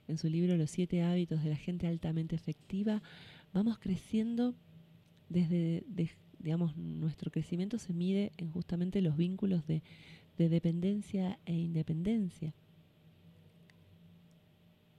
[0.08, 3.02] en su libro Los siete hábitos de la gente altamente efectiva,
[3.52, 4.54] vamos creciendo
[5.28, 5.84] desde,
[6.40, 9.82] digamos, nuestro crecimiento se mide en justamente los vínculos de,
[10.36, 12.54] dependencia e independencia.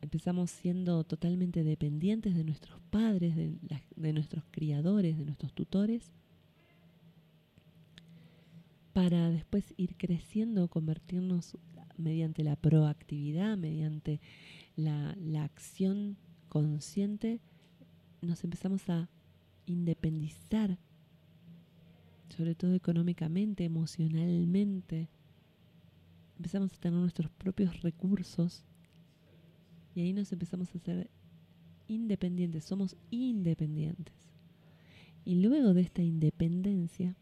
[0.01, 6.11] Empezamos siendo totalmente dependientes de nuestros padres, de nuestros criadores, de nuestros tutores,
[8.93, 11.57] para después ir creciendo, convertirnos
[11.97, 14.19] mediante la proactividad, mediante
[14.75, 16.17] la, la acción
[16.49, 17.39] consciente,
[18.21, 19.09] nos empezamos a
[19.65, 20.77] independizar,
[22.31, 25.09] sobre todo económicamente, emocionalmente.
[26.37, 28.65] Empezamos a tener nuestros propios recursos
[29.93, 31.09] y ahí nos empezamos a ser
[31.87, 34.15] independientes, somos independientes.
[35.23, 37.15] Y luego de esta independencia,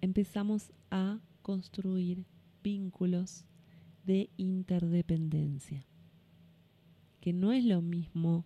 [0.00, 2.24] empezamos a construir
[2.62, 3.44] vínculos
[4.04, 5.86] de interdependencia,
[7.20, 8.44] que no es lo mismo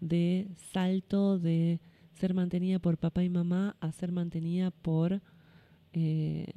[0.00, 1.80] de salto de
[2.12, 5.22] ser mantenida por papá y mamá a ser mantenida por
[5.92, 6.52] eh,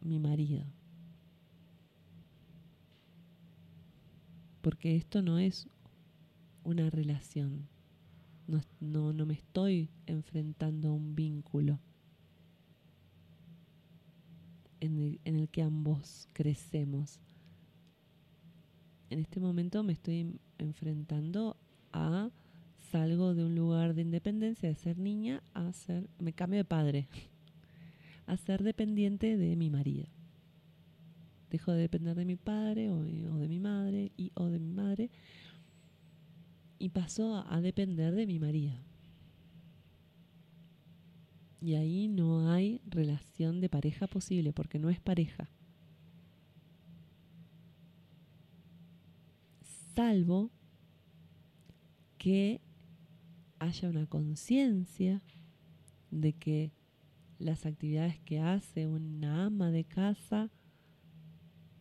[0.00, 0.64] mi marido.
[4.60, 5.68] Porque esto no es
[6.64, 7.68] una relación,
[8.46, 11.78] no, no, no me estoy enfrentando a un vínculo
[14.80, 17.20] en el, que ambos crecemos.
[19.10, 21.56] En este momento me estoy enfrentando
[21.92, 22.30] a
[22.90, 27.08] salgo de un lugar de independencia, de ser niña, a ser, me cambio de padre,
[28.26, 30.06] a ser dependiente de mi marido.
[31.50, 35.10] Dejo de depender de mi padre o, de mi madre y o de mi madre
[36.78, 38.74] y paso a depender de mi marido.
[41.60, 45.50] Y ahí no hay relación de pareja posible porque no es pareja.
[49.94, 50.50] Salvo
[52.18, 52.60] que
[53.58, 55.22] haya una conciencia
[56.10, 56.72] de que
[57.38, 60.50] las actividades que hace una ama de casa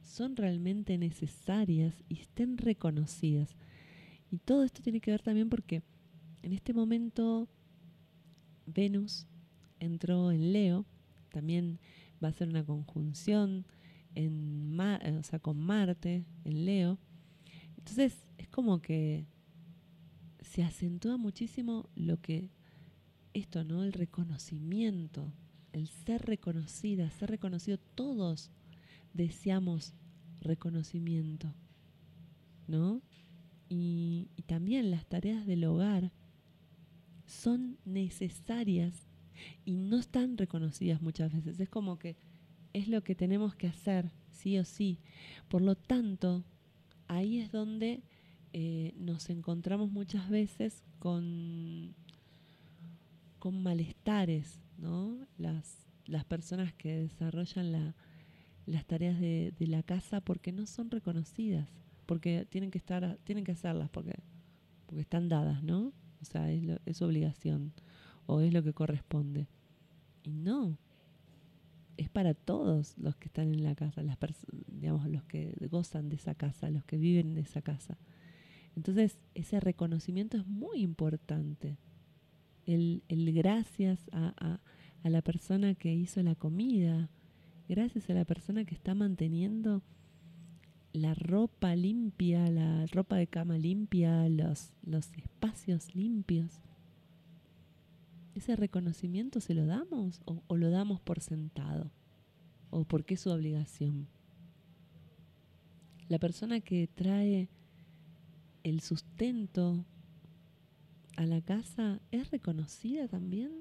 [0.02, 3.56] son realmente necesarias y estén reconocidas.
[4.32, 5.84] Y todo esto tiene que ver también porque
[6.42, 7.48] en este momento
[8.66, 9.28] Venus
[9.80, 10.86] entró en Leo,
[11.30, 11.80] también
[12.24, 13.66] va a ser una conjunción
[14.16, 14.76] en
[15.42, 16.98] con Marte en Leo.
[17.78, 19.26] Entonces es como que
[20.52, 22.50] se acentúa muchísimo lo que
[23.34, 23.84] esto, ¿no?
[23.84, 25.34] El reconocimiento,
[25.74, 27.78] el ser reconocida, ser reconocido.
[27.96, 28.52] Todos
[29.14, 29.94] deseamos
[30.42, 31.54] reconocimiento,
[32.68, 33.02] ¿no?
[33.70, 36.14] y también las tareas del hogar
[37.26, 39.08] son necesarias
[39.66, 41.60] y no están reconocidas muchas veces.
[41.60, 42.16] Es como que
[42.74, 45.00] es lo que tenemos que hacer, sí o sí.
[45.50, 46.44] Por lo tanto,
[47.08, 48.04] ahí es donde
[48.54, 51.94] eh, nos encontramos muchas veces con,
[53.40, 55.18] con malestares, ¿no?
[55.38, 57.96] Las, las personas que desarrollan la,
[58.66, 61.68] las tareas de, la casa porque no son reconocidas,
[62.06, 64.16] porque tienen que estar, tienen que hacerlas porque,
[64.86, 65.94] porque están dadas, ¿no?
[66.22, 67.74] O sea, es, es obligación
[68.26, 69.48] o es lo que corresponde.
[70.24, 70.78] Y no,
[71.98, 74.18] es para todos los que están en la casa, las
[74.68, 77.98] digamos, los que gozan de esa casa, los que viven de esa casa.
[78.78, 81.80] Entonces, ese reconocimiento es muy importante.
[82.68, 84.62] El, el gracias a, a,
[85.04, 87.10] a, la persona que hizo la comida,
[87.68, 89.82] gracias a la persona que está manteniendo
[90.94, 96.62] la ropa limpia, la ropa de cama limpia, los, los espacios limpios.
[98.36, 101.90] ¿Ese reconocimiento se lo damos o, lo damos por sentado?
[102.70, 104.08] ¿O porque es su obligación?
[106.10, 107.50] La persona que trae
[108.70, 109.86] el sustento
[111.16, 113.52] a la casa es reconocida también?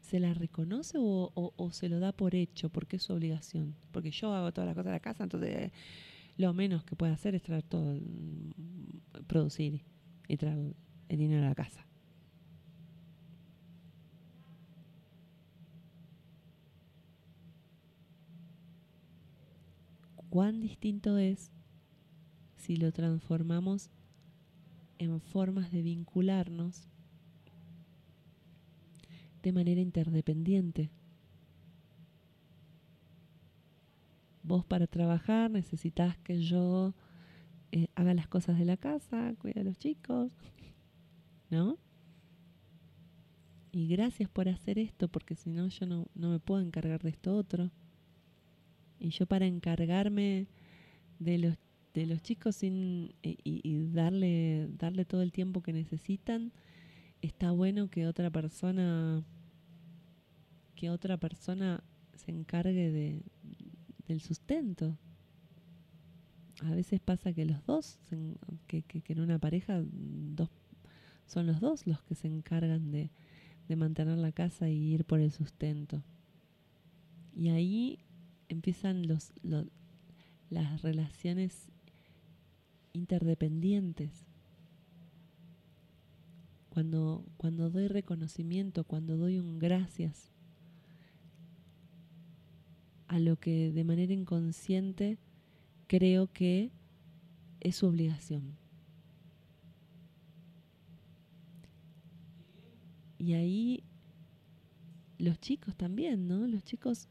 [0.00, 3.74] ¿Se la reconoce o, se lo da por hecho porque es su obligación?
[3.92, 5.72] Porque yo hago todas las cosas de la casa, entonces
[6.36, 9.82] lo menos que puede hacer es traer todo, mm, producir
[10.28, 10.74] y traer
[11.08, 11.86] el dinero a la casa.
[20.32, 21.52] cuán distinto es
[22.62, 23.90] si lo transformamos
[24.98, 26.86] en formas de vincularnos
[29.42, 30.88] de manera interdependiente.
[34.44, 36.94] Vos para trabajar necesitas que yo
[37.72, 40.32] eh, haga las cosas de la casa, cuide a los chicos,
[41.50, 41.78] ¿no?
[43.72, 47.10] Y gracias por hacer esto, porque si no yo no, no me puedo encargar de
[47.10, 47.72] esto otro.
[49.00, 50.46] Y yo para encargarme
[51.18, 51.58] de los,
[51.94, 56.52] de los chicos sin, y, darle, darle todo el tiempo que necesitan,
[57.20, 59.24] está bueno que otra persona
[60.74, 61.84] que otra persona
[62.14, 63.22] se encargue de,
[64.08, 64.98] del sustento.
[66.62, 68.00] A veces pasa que los dos,
[68.66, 70.50] que, que, en una pareja dos,
[71.26, 73.10] son los dos los que se encargan de,
[73.68, 76.02] de mantener la casa y ir por el sustento.
[77.34, 78.00] Y ahí
[78.48, 79.32] empiezan los,
[80.50, 81.71] las relaciones
[82.92, 84.26] interdependientes.
[86.68, 90.32] Cuando, cuando doy reconocimiento, cuando doy un gracias
[93.08, 95.18] a lo que de manera inconsciente
[95.86, 96.70] creo que
[97.60, 98.56] es su obligación.
[103.18, 103.84] Y ahí
[105.18, 106.46] los chicos también, ¿no?
[106.46, 107.08] Los chicos,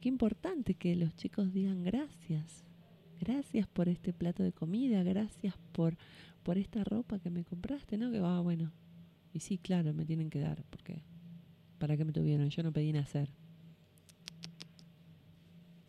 [0.00, 2.67] qué importante que los chicos digan gracias.
[3.20, 5.96] Gracias por este plato de comida, gracias por,
[6.42, 8.10] por esta ropa que me compraste, ¿no?
[8.10, 8.72] Que va, bueno.
[9.32, 11.02] Y sí, claro, me tienen que dar, porque
[11.78, 12.48] ¿para qué me tuvieron?
[12.48, 13.30] Yo no pedí nacer.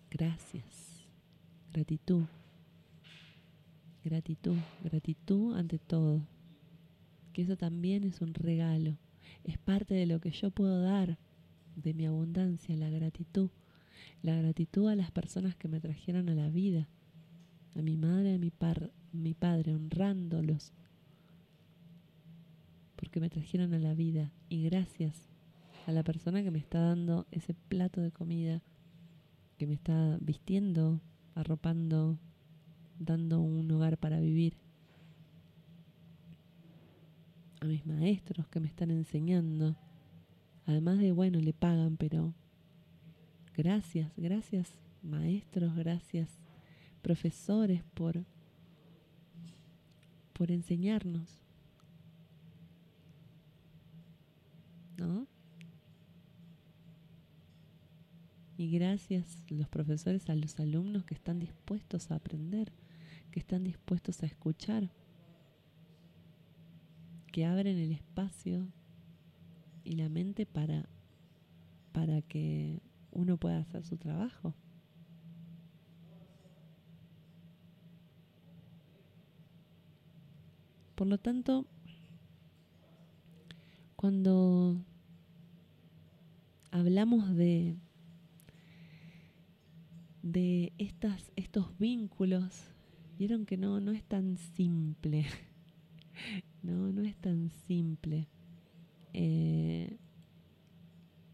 [0.10, 1.06] Gracias.
[1.72, 2.24] Gratitud.
[4.04, 6.22] Gratitud, gratitud ante todo.
[7.32, 8.98] Que eso también es un regalo.
[9.44, 11.20] Es parte de lo que yo puedo dar,
[11.76, 13.50] de mi abundancia, la gratitud.
[14.24, 16.88] La gratitud a las personas que me trajeron a la vida.
[17.76, 20.74] A mi madre, a mi, par, mi padre, honrándolos.
[22.96, 24.32] Porque me trajeron a la vida.
[24.50, 25.30] Y gracias
[25.86, 28.62] a la persona que me está dando ese plato de comida,
[29.58, 31.02] que me está vistiendo,
[31.36, 32.20] arropando,
[33.00, 34.58] dando un hogar para vivir.
[37.62, 39.76] A mis maestros que me están enseñando.
[40.66, 42.34] Además de, bueno, le pagan, pero
[43.56, 46.40] gracias, gracias maestros, gracias
[47.02, 48.24] profesores por,
[50.34, 51.42] por enseñarnos.
[54.98, 55.28] ¿No?
[58.58, 62.74] Y gracias los profesores a los alumnos que están dispuestos a aprender
[63.30, 64.90] que están dispuestos a escuchar,
[67.32, 68.68] que abren el espacio
[69.84, 70.90] y la mente para,
[71.92, 72.82] para que
[73.12, 74.56] uno pueda hacer su trabajo.
[81.00, 81.66] Por lo tanto,
[83.96, 84.84] cuando
[86.72, 87.78] hablamos de,
[90.24, 92.74] de estas, estos vínculos
[93.18, 95.26] Vieron que no, no es tan simple.
[96.64, 98.28] no, no es tan simple.
[99.14, 100.00] Eh,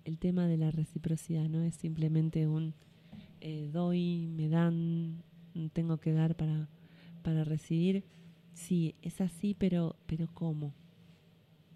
[0.03, 2.75] el tema de la reciprocidad no es simplemente un
[3.41, 5.23] eh, doy, me dan,
[5.73, 6.69] tengo que dar para,
[7.23, 8.03] para recibir.
[8.55, 10.73] Sí, es así, pero, pero ¿cómo?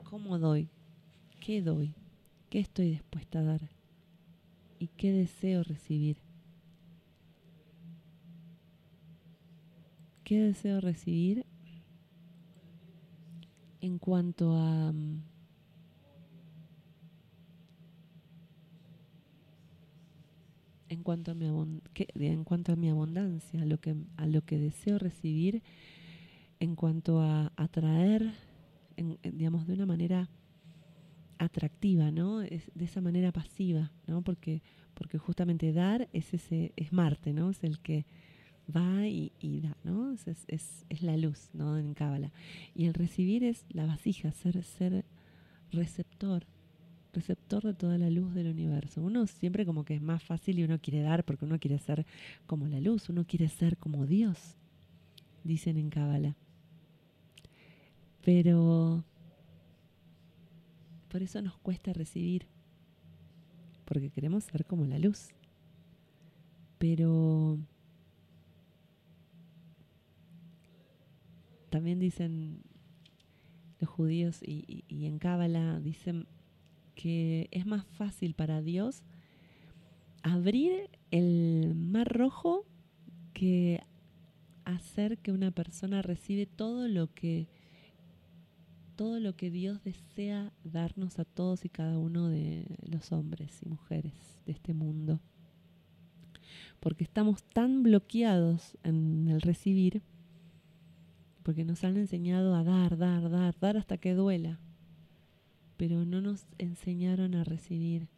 [0.09, 0.69] ¿Cómo doy?
[1.39, 1.93] ¿Qué doy?
[2.49, 3.69] ¿Qué estoy dispuesta a dar?
[4.79, 6.17] ¿Y qué deseo recibir?
[10.23, 11.45] ¿Qué deseo recibir
[13.81, 15.21] en cuanto a mm,
[20.89, 21.45] en cuanto a mi
[22.15, 25.61] en cuanto a mi abundancia, a lo que a lo que deseo recibir
[26.59, 28.33] en cuanto a atraer
[29.23, 30.29] digamos de una manera
[31.37, 32.41] atractiva, ¿no?
[32.41, 34.21] Es de esa manera pasiva, ¿no?
[34.21, 34.61] Porque
[34.99, 37.49] porque justamente dar es ese es Marte, ¿no?
[37.49, 38.05] Es el que
[38.75, 39.31] va y,
[39.61, 40.11] da, ¿no?
[40.11, 41.77] Es, es, es, la luz, ¿no?
[41.77, 42.33] En Cábala.
[42.75, 45.05] Y el recibir es la vasija, ser, ser
[45.71, 46.45] receptor,
[47.13, 49.01] receptor de toda la luz del universo.
[49.01, 52.05] Uno siempre como que es más fácil y uno quiere dar porque uno quiere ser
[52.45, 54.57] como la luz, uno quiere ser como Dios,
[55.45, 56.35] dicen en Cábala.
[58.23, 59.03] Pero
[61.09, 62.45] por eso nos cuesta recibir,
[63.85, 65.29] porque queremos ser como la luz.
[66.77, 67.59] Pero
[71.69, 72.61] también dicen
[73.79, 76.27] los judíos y, en Cábala dicen
[76.95, 79.03] que es más fácil para Dios
[80.21, 82.65] abrir el mar rojo
[83.33, 83.81] que
[84.65, 87.47] hacer que una persona recibe todo lo que
[88.99, 93.69] todo lo que Dios desea darnos a todos y cada uno de los hombres y
[93.69, 94.11] mujeres
[94.45, 95.21] de este mundo.
[96.81, 100.01] Porque estamos tan bloqueados en el recibir
[101.43, 104.59] porque nos han enseñado a dar, dar, dar, dar hasta que duela,
[105.77, 108.09] pero no nos enseñaron a recibir,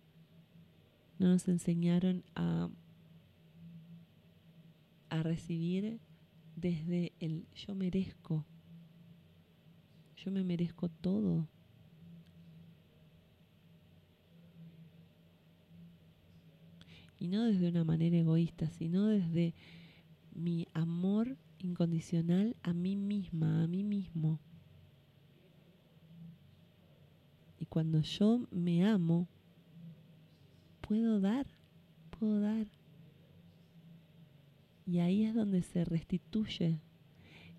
[1.20, 2.72] no nos enseñaron a,
[5.10, 6.00] a recibir
[6.56, 8.48] desde el yo merezco,
[10.24, 11.48] yo me merezco todo.
[17.20, 19.54] Y no desde una manera egoísta, sino desde
[20.34, 24.40] mi amor incondicional a mí misma, a mí mismo.
[27.60, 29.28] Y cuando yo me amo,
[30.82, 31.48] puedo dar,
[32.20, 32.68] puedo dar.
[34.86, 36.80] Y ahí es donde se restituye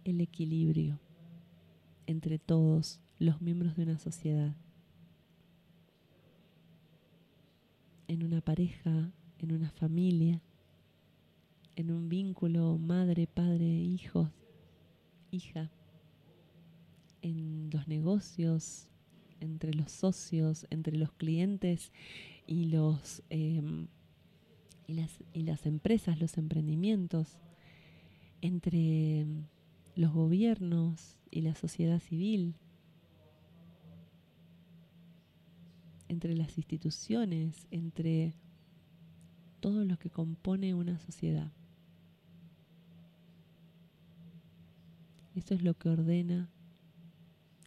[0.05, 1.02] el equilibrio
[2.07, 4.55] entre todos los miembros de una sociedad.
[8.09, 10.43] En una pareja, en una familia,
[11.77, 14.29] en un vínculo madre, padre, hijos,
[15.31, 15.71] hija,
[17.23, 18.89] en los negocios,
[19.41, 21.93] entre los socios, entre los clientes
[22.47, 23.89] y los em,
[24.87, 27.39] y las, y las empresas, los emprendimientos,
[28.41, 29.27] entre
[29.95, 32.55] los gobiernos y la sociedad civil,
[36.09, 38.35] entre las instituciones, entre
[39.61, 41.51] todo lo que compone una sociedad.
[45.35, 46.51] Esto es lo que ordena,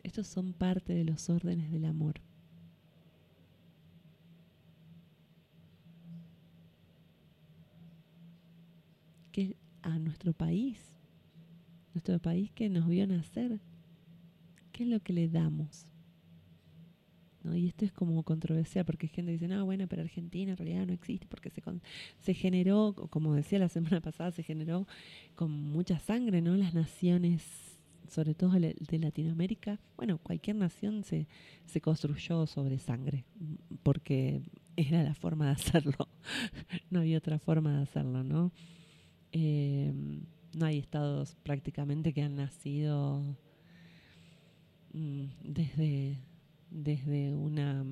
[0.03, 2.22] estos son parte de los órdenes del amor.
[9.32, 10.95] Que a nuestro país
[11.96, 13.60] nuestro país que nos vio nacer,
[14.72, 15.86] ¿qué es lo que le damos?
[17.41, 17.56] ¿No?
[17.56, 20.93] Y esto es como controversial porque gente dice, no, bueno, pero Argentina en realidad no
[20.93, 21.64] existe porque se,
[22.20, 24.88] se generó, como decía la semana pasada, se generó
[25.36, 26.56] con mucha sangre, ¿no?
[26.58, 27.43] Las naciones,
[28.10, 31.28] sobre todo de Latinoamérica, bueno, cualquier nación se,
[31.66, 33.24] se construyó sobre sangre
[33.84, 34.41] porque
[34.76, 36.10] era la forma de hacerlo,
[36.89, 38.52] no había otra forma de hacerlo, ¿no?
[39.32, 39.93] Eh,
[40.56, 43.22] no hay estados prácticamente que han nacido
[44.93, 46.18] mm, desde,
[46.72, 47.86] desde una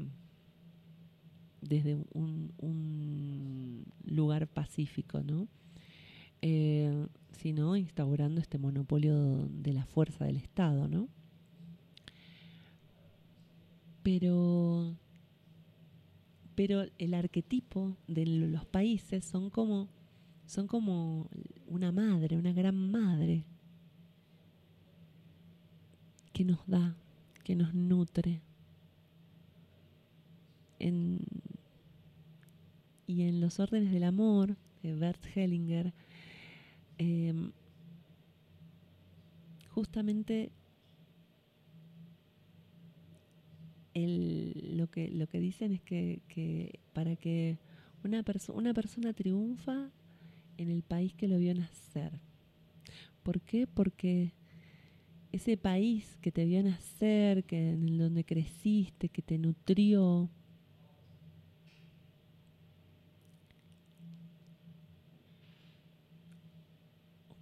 [1.61, 5.47] desde un, lugar pacífico, ¿no?
[6.41, 11.07] Eh, sino instaurando este monopolio de la fuerza del Estado, ¿no?
[14.03, 14.95] Pero,
[16.53, 19.89] pero el arquetipo de los países son como
[20.45, 21.29] son como
[21.73, 23.43] una madre, una gran madre
[26.31, 26.95] que nos da,
[27.43, 28.41] que nos nutre.
[33.05, 35.93] y en los órdenes del amor de Bert Hellinger,
[36.97, 37.51] em,
[39.69, 40.51] justamente
[43.95, 47.57] lo, que, lo que dicen es que, para que
[48.03, 49.89] una, una persona triunfa
[50.57, 52.19] en el país que lo vio nacer.
[53.23, 53.67] ¿Por qué?
[53.67, 54.33] Porque
[55.31, 60.29] ese país que te vio nacer, que en donde creciste, que te nutrió,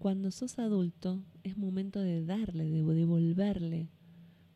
[0.02, 3.88] cuando sos adulto es momento de darle, de devolverle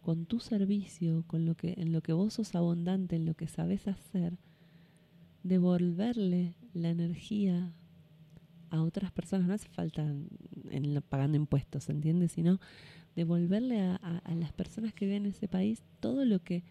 [0.01, 3.47] con tu servicio, con lo que en lo que vos sos abundante, en lo que
[3.47, 4.37] sabes hacer,
[5.43, 7.73] devolverle la energía
[8.69, 10.13] a otras personas, no hace falta
[11.09, 12.31] pagando impuestos, ¿entiendes?
[12.33, 12.59] Sino
[13.15, 16.63] devolverle a, las personas que viven en ese país todo lo que,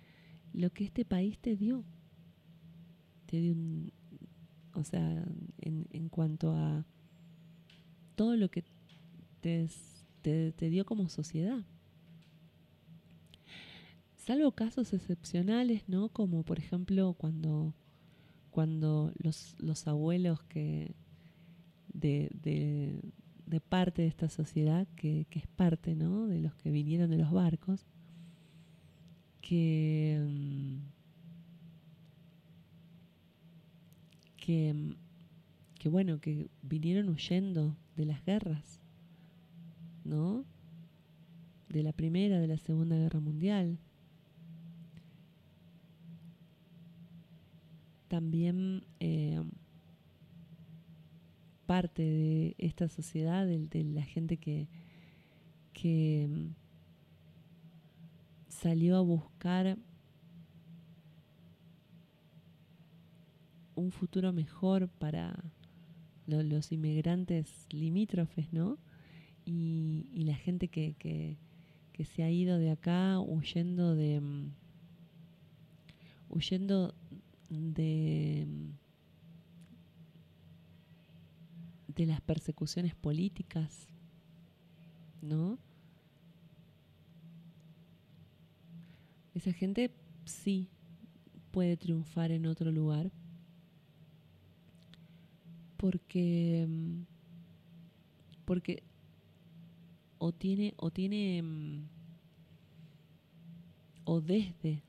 [0.53, 1.85] lo que este país te dio.
[3.27, 3.93] Te dio un,
[4.75, 5.25] o sea,
[5.61, 6.85] en, en cuanto a
[8.15, 8.65] todo lo que
[9.41, 9.69] te,
[10.23, 11.65] te, dio como sociedad.
[14.17, 16.09] Salvo casos excepcionales, ¿no?
[16.09, 17.75] Como por ejemplo cuando,
[18.51, 20.95] cuando los, los abuelos que,
[21.95, 23.01] de,
[23.47, 26.27] de, parte de esta sociedad que, es parte ¿no?
[26.27, 27.87] de los que vinieron de los barcos,
[29.41, 30.77] que, mm,
[34.37, 34.95] que, mm,
[35.79, 38.81] que bueno, que vinieron huyendo de las guerras,
[40.05, 40.45] ¿no?
[41.69, 43.79] De la Primera, de la Segunda Guerra Mundial.
[48.09, 49.43] También eh,
[51.67, 54.69] parte de esta sociedad, de, la gente que,
[55.73, 56.55] que mm,
[58.49, 59.79] salió a buscar
[63.75, 65.35] un futuro mejor para
[66.27, 68.79] los inmigrantes limítrofes, ¿no?
[69.45, 71.37] Y, la gente que, que,
[71.93, 74.53] que, se ha ido de acá huyendo de mm,
[76.31, 76.95] huyendo
[77.51, 78.71] de mm,
[81.97, 83.89] de las persecuciones políticas,
[85.23, 85.59] ¿no?
[89.35, 89.91] Esa gente
[90.25, 90.69] sí
[91.51, 93.11] puede triunfar en otro lugar
[95.77, 96.67] porque
[98.45, 98.83] porque
[100.19, 101.43] o tiene o tiene
[104.05, 104.83] o desde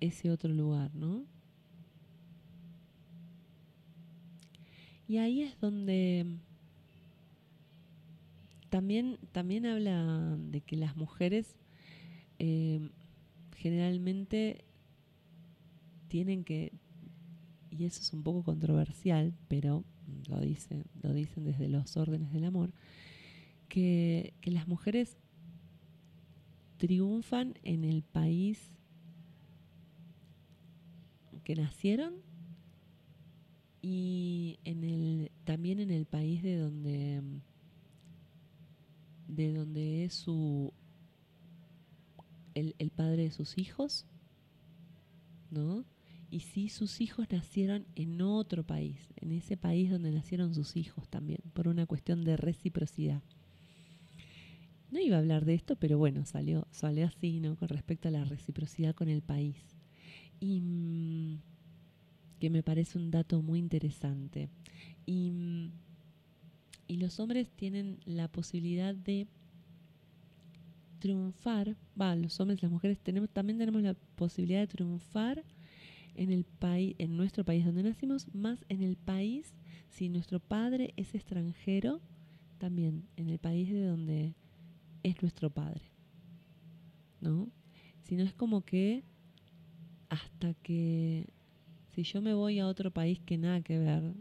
[0.00, 1.24] ese otro lugar, ¿no?
[5.08, 6.26] Y ahí es donde
[8.70, 11.56] también, también habla de que las mujeres
[12.38, 12.90] eh,
[13.56, 14.64] generalmente
[16.08, 16.72] tienen que,
[17.70, 19.84] y eso es un poco controversial, pero
[20.28, 22.72] lo dicen, lo dicen desde los órdenes del amor,
[23.68, 25.16] que, que las mujeres
[26.78, 28.76] triunfan en el país
[31.44, 32.25] que nacieron
[33.88, 34.58] y
[35.44, 37.22] también en el país de donde
[39.28, 40.72] de donde es su
[42.54, 44.06] el, el padre de sus hijos
[45.50, 45.84] ¿no?
[46.30, 51.08] Y si sus hijos nacieron en otro país, en ese país donde nacieron sus hijos
[51.08, 53.22] también, por una cuestión de reciprocidad.
[54.90, 57.56] No iba a hablar de esto, pero bueno, salió, salió así, ¿no?
[57.56, 59.56] Con respecto a la reciprocidad con el país.
[60.40, 61.38] Y mm,
[62.38, 64.48] que me parece un dato muy interesante.
[65.06, 65.70] Y,
[66.86, 69.26] y los hombres tienen la posibilidad de
[70.98, 75.44] triunfar, va, los hombres, las mujeres tenemos, también tenemos la posibilidad de triunfar
[76.14, 76.46] en el
[76.98, 79.54] en nuestro país donde nacimos, más en el país,
[79.90, 82.00] si nuestro padre es extranjero,
[82.58, 84.34] también en el país de donde
[85.02, 85.92] es nuestro padre.
[87.20, 87.48] ¿No?
[88.02, 89.04] Si no es como que
[90.08, 91.28] hasta que
[91.96, 94.12] si yo me voy a otro país que nada que ver,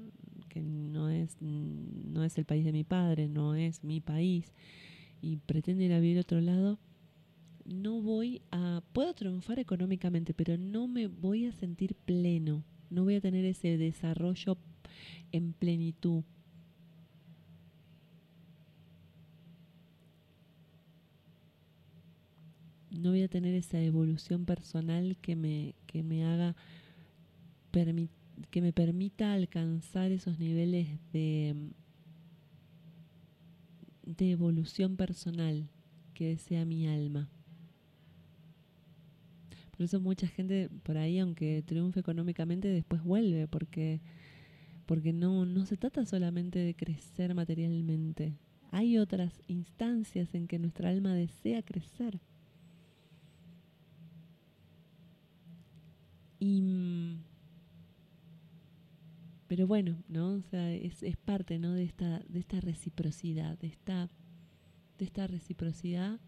[0.47, 4.53] que no es, no es el país de mi padre, no es mi país,
[5.21, 6.80] y pretendo ir a vivir a otro lado,
[7.65, 8.82] no voy a...
[8.93, 13.78] Puedo triunfar económicamente, pero no me voy a sentir pleno, no voy a tener ese
[13.78, 14.57] desarrollo
[15.34, 16.23] en plenitud.
[22.89, 26.55] No voy a tener esa evolución personal que me, que me haga
[28.51, 31.55] que me permita alcanzar esos niveles de,
[34.03, 35.69] de evolución personal
[36.13, 37.30] que desea mi alma.
[39.71, 43.99] Por eso mucha gente por ahí, aunque triunfe económicamente, después vuelve, porque,
[44.86, 48.38] porque no, no se trata solamente de crecer materialmente.
[48.71, 52.21] Hay otras instancias en que nuestra alma desea crecer.
[56.39, 57.14] Y
[59.48, 60.34] pero bueno, ¿no?
[60.34, 61.74] O sea, es, es parte, ¿no?
[61.74, 64.10] De esta, de esta reciprocidad, de esta,
[64.98, 66.20] de esta reciprocidad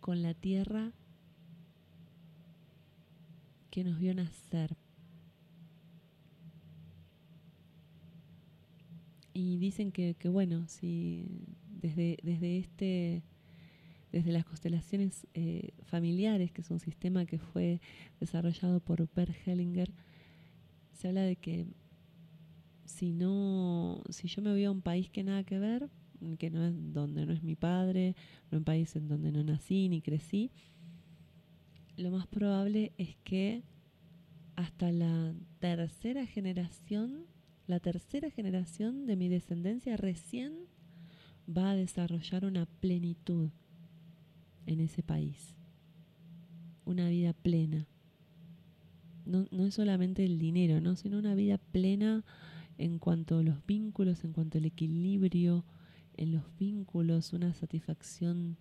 [0.00, 0.92] con la tierra
[3.70, 4.76] que nos vio nacer.
[9.32, 11.46] Y dicen que, que bueno, si
[11.80, 13.22] desde, desde este
[14.12, 17.80] desde las constelaciones eh, familiares, que es un sistema que fue
[18.20, 19.92] desarrollado por Per Hellinger,
[20.94, 21.66] se habla de que
[22.88, 25.90] si no, si yo me voy a un país que nada que ver,
[26.38, 28.16] que no es donde no es mi padre,
[28.50, 30.50] no un país en donde no nací ni crecí,
[31.96, 33.62] lo más probable es que
[34.56, 37.26] hasta la tercera generación,
[37.66, 40.54] la tercera generación de mi descendencia recién
[41.46, 43.50] va a desarrollar una plenitud
[44.66, 45.54] en ese país,
[46.86, 47.86] una vida plena.
[49.26, 50.96] No, no es solamente el dinero, ¿no?
[50.96, 52.24] sino una vida plena
[52.78, 55.64] en cuanto a los vínculos, en cuanto al equilibrio
[56.18, 58.56] en los vínculos, una satisfacción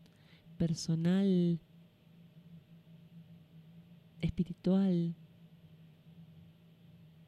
[0.58, 1.60] personal,
[4.22, 5.16] espiritual,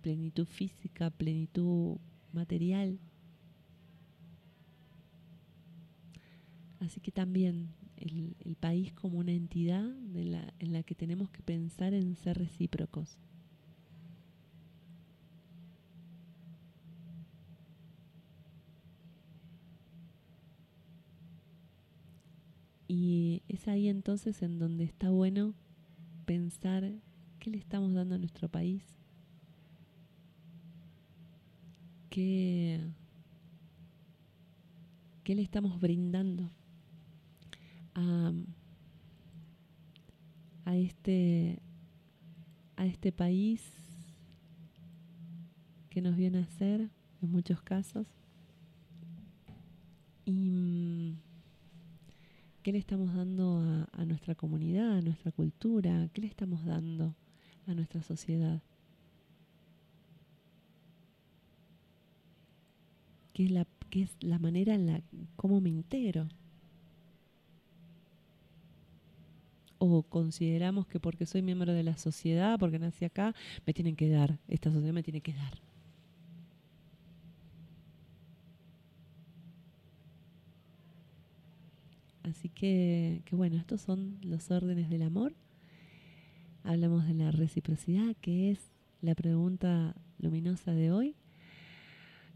[0.01, 1.97] plenitud física, plenitud
[2.31, 2.99] material.
[6.79, 11.93] Así que también el, país como una entidad la, en la que tenemos que pensar
[11.93, 13.17] en ser recíprocos.
[23.47, 25.55] Es ahí entonces en donde está bueno
[26.25, 26.91] pensar
[27.39, 28.83] qué le estamos dando a nuestro país,
[32.09, 32.79] qué,
[35.23, 36.51] qué le estamos brindando
[37.95, 38.33] a,
[40.65, 41.61] a, este,
[42.75, 43.63] a este país
[45.89, 46.89] que nos viene a nacer
[47.21, 48.07] en muchos casos.
[50.25, 51.15] Y
[52.63, 56.09] ¿Qué le estamos dando a, nuestra comunidad, a nuestra cultura?
[56.13, 57.15] ¿Qué le estamos dando
[57.67, 58.61] a nuestra sociedad?
[63.33, 65.01] ¿Qué es la, qué es la manera en la
[65.35, 66.27] cómo me integro?
[69.79, 73.33] o consideramos que porque soy miembro de la sociedad, porque nací acá,
[73.65, 75.68] me tienen que dar, esta sociedad me tiene que dar.
[82.29, 85.33] Así que, que bueno, estos son los órdenes del amor.
[86.63, 88.59] Hablamos de la reciprocidad, que es
[89.01, 91.15] la pregunta luminosa de hoy.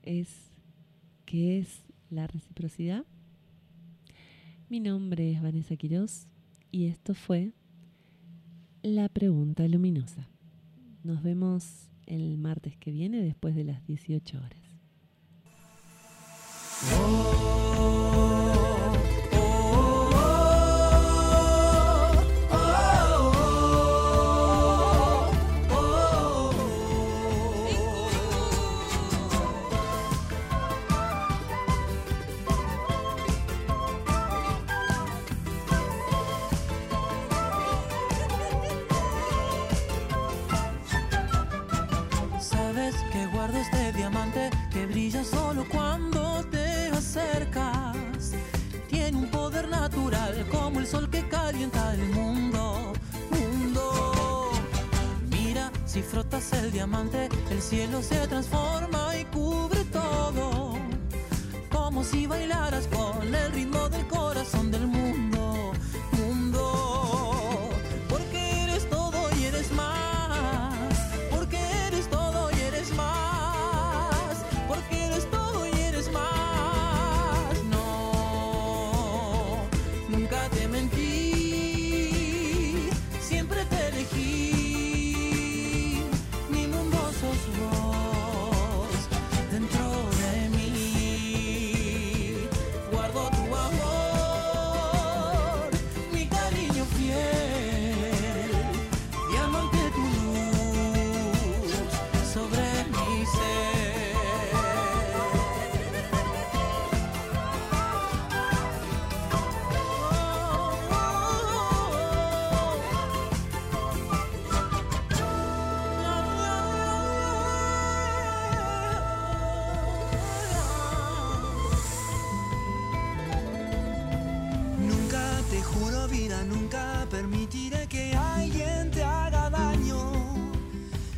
[0.01, 0.29] Es,
[1.25, 3.05] ¿qué es la reciprocidad?
[4.69, 6.27] Mi nombre es Vanessa Quiroz
[6.71, 7.51] y esto fue
[8.81, 10.27] la pregunta luminosa.
[11.03, 14.63] Nos vemos el martes que viene después de las 18 horas.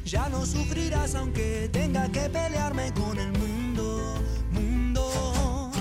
[0.06, 5.72] Ya no sufrirás aunque tenga que pelearme con el mundo, mundo.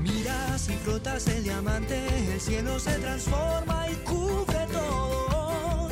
[0.00, 5.88] Mira si frotas el diamante, el cielo se transforma y cubre todo.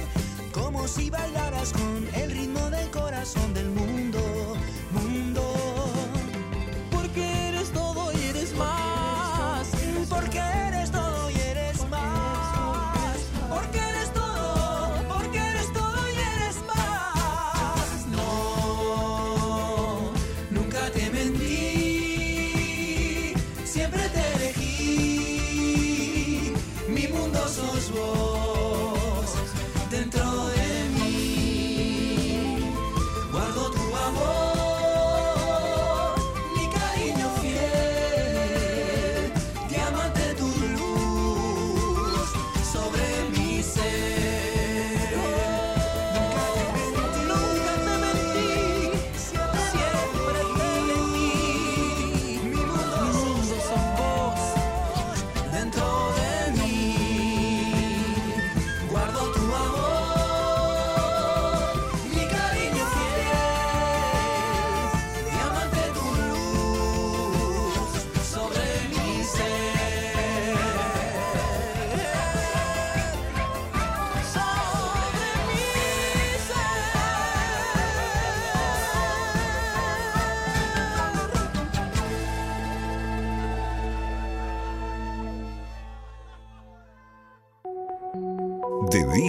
[0.53, 4.06] Como si bailaras con el ritmo del corazón del mundo.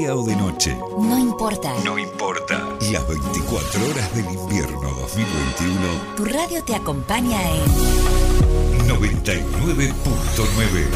[0.08, 1.74] Día o de noche, No importa.
[1.84, 2.64] no importa.
[2.92, 5.80] Las 24 horas del invierno 2021,
[6.16, 7.66] Tu radio te acompaña en
[8.88, 10.88] 99.9.